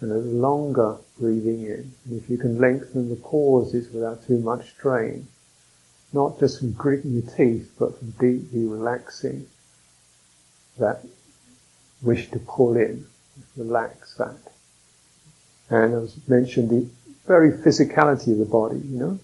And 0.00 0.12
a 0.12 0.14
little 0.14 0.40
longer 0.40 0.96
breathing 1.18 1.62
in. 1.62 1.92
And 2.04 2.22
if 2.22 2.28
you 2.28 2.36
can 2.38 2.58
lengthen 2.58 3.08
the 3.08 3.16
pauses 3.16 3.90
without 3.90 4.26
too 4.26 4.38
much 4.38 4.70
strain, 4.70 5.26
not 6.12 6.38
just 6.38 6.60
from 6.60 6.72
gritting 6.72 7.12
your 7.12 7.34
teeth, 7.34 7.72
but 7.78 7.98
from 7.98 8.10
deeply 8.12 8.66
relaxing 8.66 9.46
that 10.78 11.02
wish 12.02 12.30
to 12.30 12.38
pull 12.38 12.76
in, 12.76 13.06
relax 13.56 14.14
that. 14.16 14.36
And 15.70 15.94
as 15.94 16.16
mentioned, 16.28 16.70
the 16.70 16.88
very 17.26 17.50
physicality 17.50 18.32
of 18.32 18.38
the 18.38 18.44
body, 18.44 18.78
you 18.78 18.98
know, 18.98 19.18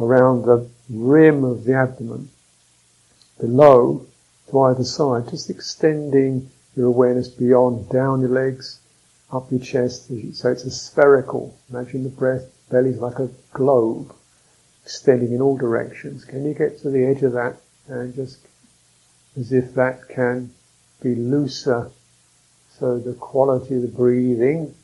around 0.00 0.42
the 0.42 0.68
rim 0.88 1.44
of 1.44 1.64
the 1.64 1.74
abdomen, 1.74 2.28
below 3.40 4.06
to 4.50 4.60
either 4.60 4.84
side, 4.84 5.28
just 5.28 5.50
extending 5.50 6.50
your 6.76 6.86
awareness 6.86 7.28
beyond, 7.28 7.88
down 7.88 8.20
your 8.20 8.30
legs, 8.30 8.80
up 9.32 9.50
your 9.50 9.60
chest, 9.60 10.10
so 10.32 10.50
it's 10.50 10.64
a 10.64 10.70
spherical. 10.70 11.54
Imagine 11.70 12.02
the 12.02 12.08
breath, 12.08 12.50
belly's 12.70 12.98
like 12.98 13.18
a 13.18 13.28
globe, 13.52 14.14
extending 14.84 15.32
in 15.32 15.40
all 15.40 15.56
directions. 15.56 16.24
Can 16.24 16.46
you 16.46 16.54
get 16.54 16.80
to 16.80 16.90
the 16.90 17.04
edge 17.04 17.22
of 17.22 17.32
that 17.32 17.56
and 17.88 18.14
just 18.14 18.38
as 19.38 19.52
if 19.52 19.74
that 19.74 20.08
can 20.08 20.50
be 21.02 21.14
looser 21.14 21.90
so 22.78 22.98
the 22.98 23.14
quality 23.14 23.74
of 23.74 23.82
the 23.82 23.88
breathing, 23.88 24.74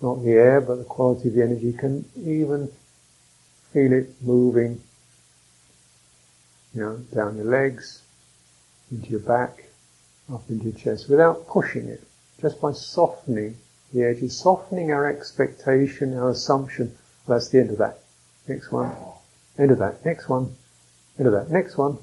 not 0.00 0.22
the 0.22 0.32
air, 0.32 0.60
but 0.60 0.76
the 0.76 0.84
quality 0.84 1.28
of 1.28 1.34
the 1.34 1.42
energy 1.42 1.72
can 1.72 2.04
even 2.16 2.70
feel 3.76 3.92
it 3.92 4.08
moving, 4.22 4.80
you 6.72 6.80
know, 6.80 6.96
down 7.14 7.36
your 7.36 7.44
legs, 7.44 8.00
into 8.90 9.10
your 9.10 9.20
back, 9.20 9.64
up 10.32 10.48
into 10.48 10.70
your 10.70 10.72
chest, 10.72 11.10
without 11.10 11.46
pushing 11.46 11.86
it, 11.86 12.02
just 12.40 12.58
by 12.58 12.72
softening 12.72 13.54
the 13.92 14.02
edges, 14.02 14.34
softening 14.34 14.92
our 14.92 15.06
expectation, 15.06 16.16
our 16.16 16.30
assumption. 16.30 16.96
Well, 17.26 17.36
that's 17.38 17.50
the 17.50 17.60
end 17.60 17.68
of 17.68 17.76
that. 17.76 17.98
Next 18.48 18.72
one. 18.72 18.96
End 19.58 19.70
of 19.70 19.78
that. 19.80 20.02
Next 20.06 20.26
one. 20.26 20.56
End 21.18 21.28
of 21.28 21.34
that. 21.34 21.50
Next 21.50 21.76
one. 21.76 21.98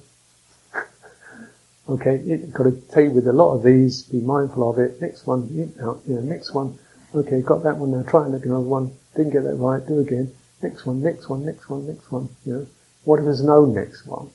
okay, 1.89 2.21
you've 2.23 2.53
got 2.53 2.65
to 2.65 2.83
take 2.91 3.11
with 3.13 3.27
a 3.27 3.33
lot 3.33 3.55
of 3.55 3.63
these, 3.63 4.03
be 4.03 4.19
mindful 4.21 4.69
of 4.69 4.77
it. 4.77 5.01
Next 5.01 5.25
one, 5.25 5.49
you 5.51 5.73
know, 5.79 5.99
next 6.05 6.53
one. 6.53 6.77
Okay, 7.15 7.41
got 7.41 7.63
that 7.63 7.77
one 7.77 7.89
now. 7.89 8.03
Try 8.03 8.25
and 8.25 8.31
look 8.31 8.45
another 8.45 8.59
one. 8.61 8.91
Didn't 9.15 9.33
get 9.33 9.43
that 9.45 9.55
right. 9.55 9.83
Do 9.87 9.97
again. 9.97 10.31
Next 10.63 10.85
one, 10.85 11.01
next 11.03 11.29
one, 11.29 11.45
next 11.45 11.69
one, 11.69 11.85
next 11.85 12.09
one. 12.09 12.29
You 12.45 12.53
know, 12.53 12.67
what 13.03 13.19
if 13.19 13.25
there's 13.25 13.43
no 13.43 13.65
next 13.65 14.07
one? 14.07 14.29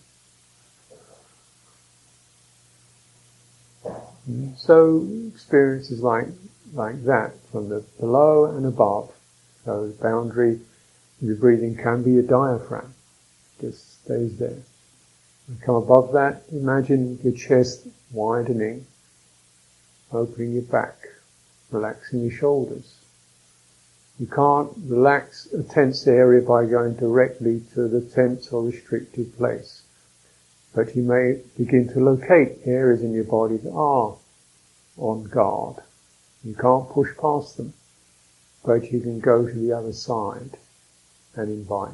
So 4.58 5.08
experiences 5.32 6.02
like 6.02 6.26
like 6.74 7.02
that 7.04 7.32
from 7.50 7.70
the 7.70 7.82
below 7.98 8.44
and 8.44 8.66
above. 8.66 9.10
So 9.64 9.86
the 9.86 9.94
boundary 9.94 10.60
your 11.22 11.36
breathing 11.36 11.76
can 11.76 12.02
be 12.02 12.18
a 12.18 12.22
diaphragm. 12.22 12.92
Just 13.58 14.04
stays 14.04 14.36
there. 14.38 14.62
And 15.48 15.62
come 15.62 15.76
above 15.76 16.12
that, 16.12 16.42
imagine 16.52 17.18
your 17.24 17.32
chest 17.32 17.86
widening, 18.12 18.86
opening 20.12 20.52
your 20.52 20.62
back, 20.62 20.98
relaxing 21.70 22.20
your 22.20 22.30
shoulders. 22.30 22.96
You 24.18 24.26
can't 24.26 24.72
relax 24.84 25.46
a 25.52 25.62
tense 25.62 26.06
area 26.08 26.42
by 26.42 26.66
going 26.66 26.94
directly 26.94 27.62
to 27.74 27.86
the 27.86 28.00
tense 28.00 28.52
or 28.52 28.64
restricted 28.64 29.36
place. 29.36 29.82
But 30.74 30.96
you 30.96 31.02
may 31.02 31.40
begin 31.56 31.88
to 31.90 32.00
locate 32.00 32.58
areas 32.64 33.02
in 33.02 33.12
your 33.12 33.24
body 33.24 33.58
that 33.58 33.72
are 33.72 34.16
on 34.96 35.24
guard. 35.24 35.76
You 36.42 36.54
can't 36.54 36.88
push 36.88 37.16
past 37.16 37.56
them, 37.56 37.74
but 38.64 38.90
you 38.90 39.00
can 39.00 39.20
go 39.20 39.46
to 39.46 39.54
the 39.54 39.72
other 39.72 39.92
side 39.92 40.58
and 41.34 41.48
invite. 41.50 41.92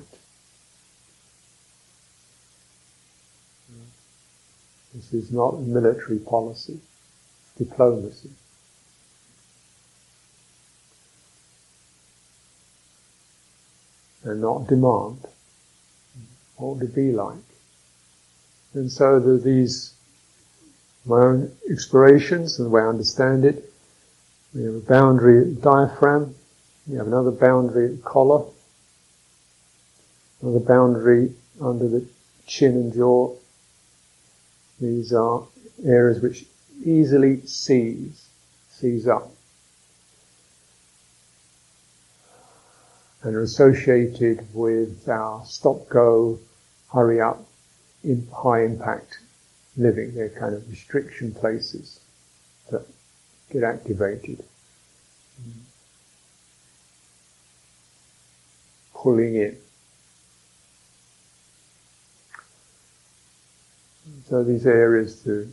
This 4.94 5.12
is 5.12 5.30
not 5.30 5.60
military 5.60 6.20
policy, 6.20 6.80
diplomacy. 7.58 8.30
And 14.24 14.40
not 14.40 14.66
demand. 14.68 15.18
What 16.56 16.76
would 16.76 16.88
it 16.88 16.94
be 16.94 17.12
like? 17.12 17.36
And 18.72 18.90
so 18.90 19.14
are 19.14 19.38
these, 19.38 19.92
my 21.04 21.20
own 21.20 21.52
explorations 21.70 22.58
and 22.58 22.66
the 22.66 22.70
way 22.70 22.82
I 22.82 22.88
understand 22.88 23.44
it, 23.44 23.70
we 24.54 24.64
have 24.64 24.74
a 24.74 24.80
boundary 24.80 25.54
diaphragm, 25.54 26.34
we 26.86 26.96
have 26.96 27.06
another 27.06 27.30
boundary 27.30 27.98
collar, 28.04 28.46
another 30.40 30.60
boundary 30.60 31.32
under 31.60 31.88
the 31.88 32.06
chin 32.46 32.72
and 32.72 32.94
jaw. 32.94 33.34
These 34.80 35.12
are 35.12 35.46
areas 35.84 36.20
which 36.20 36.46
easily 36.84 37.44
seize, 37.46 38.28
seize 38.70 39.06
up. 39.06 39.30
And 43.24 43.34
are 43.36 43.42
associated 43.42 44.46
with 44.52 45.08
our 45.08 45.42
stop 45.46 45.88
go, 45.88 46.38
hurry 46.92 47.22
up, 47.22 47.42
high 48.34 48.64
impact 48.64 49.18
living. 49.78 50.14
They're 50.14 50.28
kind 50.28 50.54
of 50.54 50.68
restriction 50.68 51.32
places 51.32 52.00
that 52.70 52.86
get 53.50 53.62
activated. 53.62 54.44
Pulling 58.94 59.36
in. 59.36 59.56
So 64.28 64.44
these 64.44 64.66
areas 64.66 65.22
to 65.22 65.50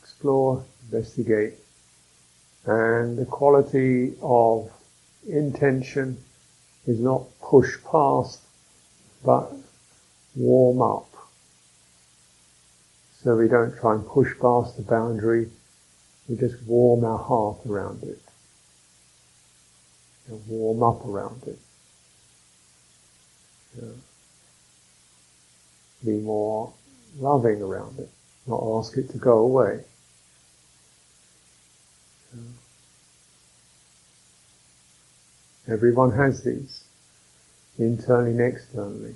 explore, 0.00 0.64
investigate, 0.84 1.54
and 2.64 3.18
the 3.18 3.26
quality 3.26 4.14
of 4.22 4.70
intention 5.28 6.16
is 6.86 6.98
not 7.00 7.26
push 7.40 7.76
past, 7.90 8.40
but 9.24 9.52
warm 10.34 10.82
up. 10.82 11.06
So 13.22 13.36
we 13.36 13.48
don't 13.48 13.76
try 13.76 13.94
and 13.94 14.06
push 14.06 14.32
past 14.40 14.76
the 14.76 14.82
boundary, 14.82 15.50
we 16.28 16.36
just 16.36 16.62
warm 16.66 17.04
our 17.04 17.18
heart 17.18 17.58
around 17.68 18.02
it. 18.02 18.18
And 20.28 20.46
warm 20.46 20.82
up 20.82 21.04
around 21.04 21.42
it. 21.46 21.58
Yeah. 23.76 23.88
Be 26.04 26.20
more 26.20 26.72
loving 27.18 27.60
around 27.60 27.98
it, 27.98 28.08
not 28.46 28.62
ask 28.78 28.96
it 28.96 29.10
to 29.10 29.18
go 29.18 29.38
away. 29.38 29.80
Yeah. 32.34 32.59
Everyone 35.68 36.12
has 36.12 36.42
these, 36.42 36.84
internally 37.78 38.32
and 38.32 38.40
externally. 38.40 39.14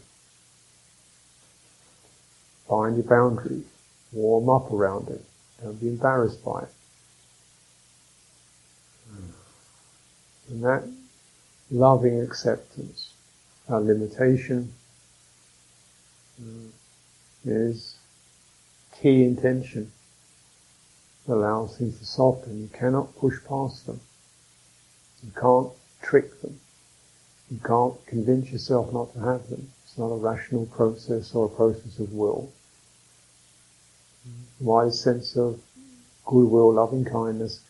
Find 2.68 2.96
your 2.96 3.04
boundaries 3.04 3.64
warm 4.14 4.48
up 4.48 4.72
around 4.72 5.08
it. 5.08 5.24
Don't 5.62 5.80
be 5.80 5.88
embarrassed 5.88 6.44
by 6.44 6.62
it. 6.62 6.68
And 10.48 10.62
that 10.62 10.88
loving 11.70 12.20
acceptance, 12.20 13.12
our 13.68 13.80
limitation, 13.80 14.72
uh, 16.40 16.68
is 17.44 17.96
key 19.00 19.24
intention. 19.24 19.90
Allows 21.26 21.78
things 21.78 21.98
to 21.98 22.04
soften. 22.04 22.60
You 22.60 22.68
cannot 22.68 23.16
push 23.16 23.36
past 23.48 23.86
them. 23.86 24.00
You 25.24 25.32
can't 25.40 25.70
trick 26.04 26.40
them. 26.42 26.60
You 27.50 27.58
can't 27.64 28.06
convince 28.06 28.52
yourself 28.52 28.92
not 28.92 29.12
to 29.14 29.20
have 29.20 29.48
them. 29.50 29.72
It's 29.84 29.98
not 29.98 30.12
a 30.12 30.16
rational 30.16 30.66
process 30.66 31.34
or 31.34 31.46
a 31.46 31.56
process 31.56 31.98
of 31.98 32.12
will 32.12 32.52
wise 34.60 35.00
sense 35.00 35.36
of 35.36 35.60
goodwill, 36.24 36.72
loving 36.72 37.04
kindness, 37.04 37.60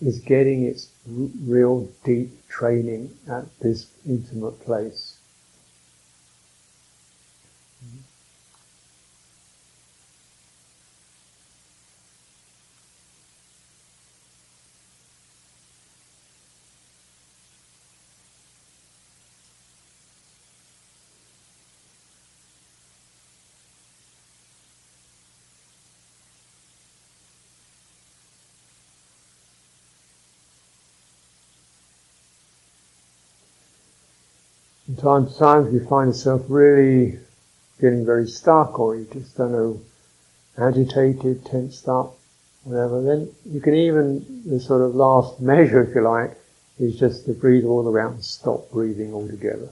is 0.00 0.18
getting 0.18 0.64
its 0.64 0.90
real 1.06 1.88
deep 2.04 2.48
training 2.48 3.10
at 3.28 3.44
this 3.60 3.86
intimate 4.06 4.60
place. 4.60 5.16
Time 35.02 35.26
to 35.26 35.36
time, 35.36 35.74
you 35.74 35.84
find 35.86 36.08
yourself 36.10 36.42
really 36.48 37.18
feeling 37.80 38.06
very 38.06 38.28
stuck 38.28 38.78
or 38.78 38.94
you 38.94 39.06
just 39.12 39.36
don't 39.36 39.50
know, 39.52 39.80
agitated, 40.56 41.44
tensed 41.44 41.88
up, 41.88 42.16
whatever, 42.62 43.02
then 43.02 43.28
you 43.44 43.60
can 43.60 43.74
even, 43.74 44.42
the 44.46 44.60
sort 44.60 44.82
of 44.82 44.94
last 44.94 45.40
measure, 45.50 45.82
if 45.82 45.94
you 45.94 46.02
like, 46.02 46.38
is 46.78 46.98
just 46.98 47.26
to 47.26 47.32
breathe 47.32 47.64
all 47.64 47.82
the 47.82 47.90
way 47.90 48.00
out 48.00 48.12
and 48.12 48.24
stop 48.24 48.70
breathing 48.70 49.12
altogether. 49.12 49.68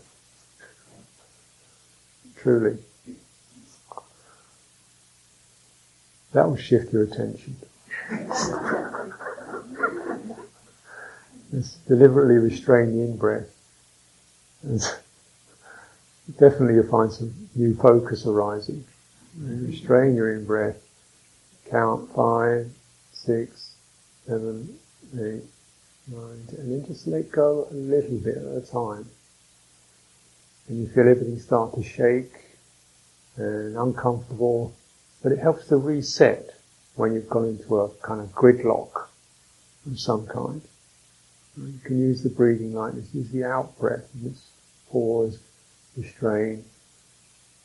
Truly. 2.37 2.79
That 6.33 6.49
will 6.49 6.57
shift 6.57 6.93
your 6.93 7.05
attention. 7.05 7.57
Just 11.51 11.87
deliberately 11.89 12.37
restrain 12.37 12.93
the 12.97 13.03
in-breath. 13.03 13.49
definitely 16.39 16.75
you'll 16.75 16.91
find 16.91 17.13
some 17.13 17.49
new 17.55 17.75
focus 17.75 18.27
arising. 18.27 18.85
restrain 19.39 20.15
your 20.15 20.35
in-breath. 20.35 20.77
Count 21.71 22.13
five, 22.15 22.71
six, 23.13 23.75
seven, 24.27 24.77
eight, 25.15 25.43
nine, 26.09 26.45
ten, 26.49 26.61
and 26.61 26.73
then 26.73 26.87
just 26.87 27.07
let 27.07 27.31
go 27.31 27.69
a 27.71 27.75
little 27.75 28.19
bit 28.19 28.37
at 28.37 28.57
a 28.57 28.61
time. 28.61 29.09
And 30.69 30.81
you 30.81 30.89
feel 30.89 31.09
everything 31.09 31.39
start 31.39 31.75
to 31.75 31.83
shake 31.83 32.33
and 33.37 33.77
uncomfortable, 33.77 34.75
but 35.23 35.33
it 35.33 35.39
helps 35.39 35.69
to 35.69 35.77
reset 35.77 36.51
when 36.97 37.15
you've 37.15 37.31
gone 37.31 37.47
into 37.47 37.79
a 37.81 37.89
kind 38.03 38.21
of 38.21 38.33
gridlock 38.33 39.07
of 39.87 39.99
some 39.99 40.27
kind. 40.27 40.63
You 41.57 41.79
can 41.85 41.99
use 41.99 42.23
the 42.23 42.31
breathing 42.31 42.75
like 42.75 42.95
this, 42.95 43.15
use 43.15 43.31
the 43.31 43.45
out 43.45 43.79
breath, 43.79 44.09
just 44.23 44.45
pause, 44.91 45.39
restrain. 46.01 46.65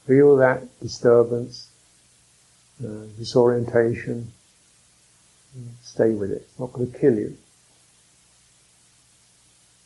Feel 0.06 0.38
that 0.38 0.80
disturbance, 0.80 1.70
uh, 2.84 3.06
disorientation, 3.18 4.32
stay 5.82 6.12
with 6.12 6.32
it. 6.32 6.48
It's 6.50 6.60
not 6.60 6.74
going 6.74 6.92
to 6.92 6.98
kill 6.98 7.16
you. 7.16 7.38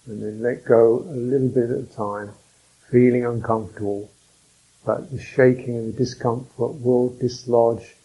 And 0.07 0.23
then 0.23 0.41
let 0.41 0.65
go 0.65 0.99
a 0.99 1.15
little 1.15 1.49
bit 1.49 1.69
at 1.69 1.77
a 1.77 1.83
time, 1.83 2.31
feeling 2.89 3.25
uncomfortable, 3.25 4.09
but 4.85 5.11
the 5.11 5.21
shaking 5.21 5.77
and 5.77 5.93
the 5.93 5.97
discomfort 5.97 6.81
will 6.81 7.09
dislodge 7.09 7.95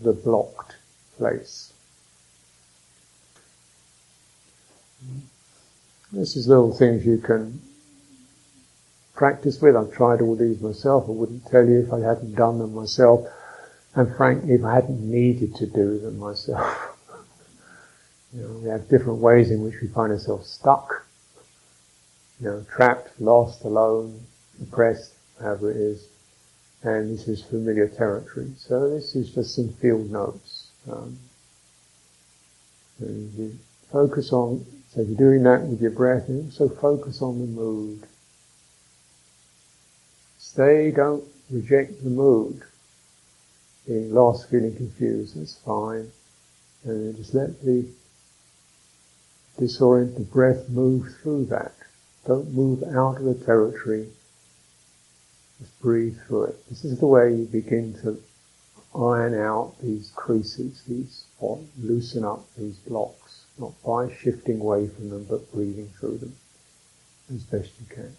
the 0.00 0.12
blocked 0.12 0.76
place. 1.16 1.72
This 6.10 6.36
is 6.36 6.48
little 6.48 6.74
things 6.74 7.04
you 7.04 7.18
can 7.18 7.60
practice 9.18 9.60
with. 9.60 9.76
I've 9.76 9.92
tried 9.92 10.22
all 10.22 10.36
these 10.36 10.60
myself. 10.60 11.06
I 11.08 11.10
wouldn't 11.10 11.44
tell 11.46 11.66
you 11.66 11.80
if 11.80 11.92
I 11.92 11.98
hadn't 11.98 12.36
done 12.36 12.60
them 12.60 12.72
myself. 12.72 13.26
And 13.94 14.16
frankly, 14.16 14.54
if 14.54 14.64
I 14.64 14.76
hadn't 14.76 15.00
needed 15.00 15.56
to 15.56 15.66
do 15.66 15.98
them 15.98 16.18
myself. 16.18 16.96
you 18.32 18.42
know, 18.42 18.60
we 18.62 18.68
have 18.68 18.88
different 18.88 19.18
ways 19.18 19.50
in 19.50 19.64
which 19.64 19.74
we 19.82 19.88
find 19.88 20.12
ourselves 20.12 20.48
stuck. 20.48 21.04
You 22.40 22.46
know, 22.46 22.66
trapped, 22.70 23.20
lost, 23.20 23.64
alone, 23.64 24.20
depressed, 24.60 25.14
however 25.40 25.72
it 25.72 25.76
is. 25.76 26.08
And 26.84 27.12
this 27.12 27.26
is 27.26 27.42
familiar 27.42 27.88
territory. 27.88 28.52
So 28.56 28.88
this 28.88 29.16
is 29.16 29.34
just 29.34 29.56
some 29.56 29.70
field 29.74 30.12
notes. 30.12 30.68
Um, 30.88 31.18
you 33.00 33.58
focus 33.90 34.32
on, 34.32 34.64
so 34.90 35.02
you're 35.02 35.16
doing 35.16 35.42
that 35.42 35.62
with 35.62 35.80
your 35.80 35.90
breath, 35.90 36.28
and 36.28 36.44
also 36.44 36.68
focus 36.68 37.20
on 37.20 37.40
the 37.40 37.46
mood. 37.46 38.07
Stay, 40.58 40.90
don't 40.90 41.22
reject 41.52 42.02
the 42.02 42.10
mood. 42.10 42.62
Being 43.86 44.12
lost, 44.12 44.50
feeling 44.50 44.74
confused, 44.74 45.38
that's 45.38 45.54
fine. 45.58 46.10
And 46.82 47.14
just 47.14 47.32
let 47.32 47.62
the 47.62 47.86
disorient 49.56 50.16
the 50.16 50.22
breath 50.22 50.68
move 50.68 51.14
through 51.22 51.44
that. 51.44 51.76
Don't 52.26 52.52
move 52.52 52.82
out 52.82 53.18
of 53.18 53.24
the 53.24 53.34
territory. 53.34 54.08
Just 55.60 55.80
breathe 55.80 56.18
through 56.26 56.46
it. 56.46 56.68
This 56.68 56.84
is 56.84 56.98
the 56.98 57.06
way 57.06 57.32
you 57.32 57.44
begin 57.44 57.94
to 58.02 58.20
iron 58.96 59.34
out 59.34 59.76
these 59.80 60.10
creases, 60.16 60.82
these 60.88 61.22
or 61.38 61.60
loosen 61.80 62.24
up 62.24 62.52
these 62.56 62.78
blocks, 62.78 63.44
not 63.60 63.80
by 63.84 64.12
shifting 64.12 64.58
away 64.60 64.88
from 64.88 65.10
them, 65.10 65.24
but 65.30 65.52
breathing 65.52 65.92
through 66.00 66.18
them 66.18 66.34
as 67.32 67.44
best 67.44 67.70
you 67.78 67.86
can. 67.94 68.16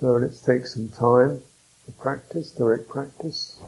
So 0.00 0.16
let's 0.16 0.40
take 0.40 0.66
some 0.66 0.88
time 0.88 1.40
to 1.86 1.92
practice, 1.92 2.50
direct 2.50 2.88
practice. 2.88 3.60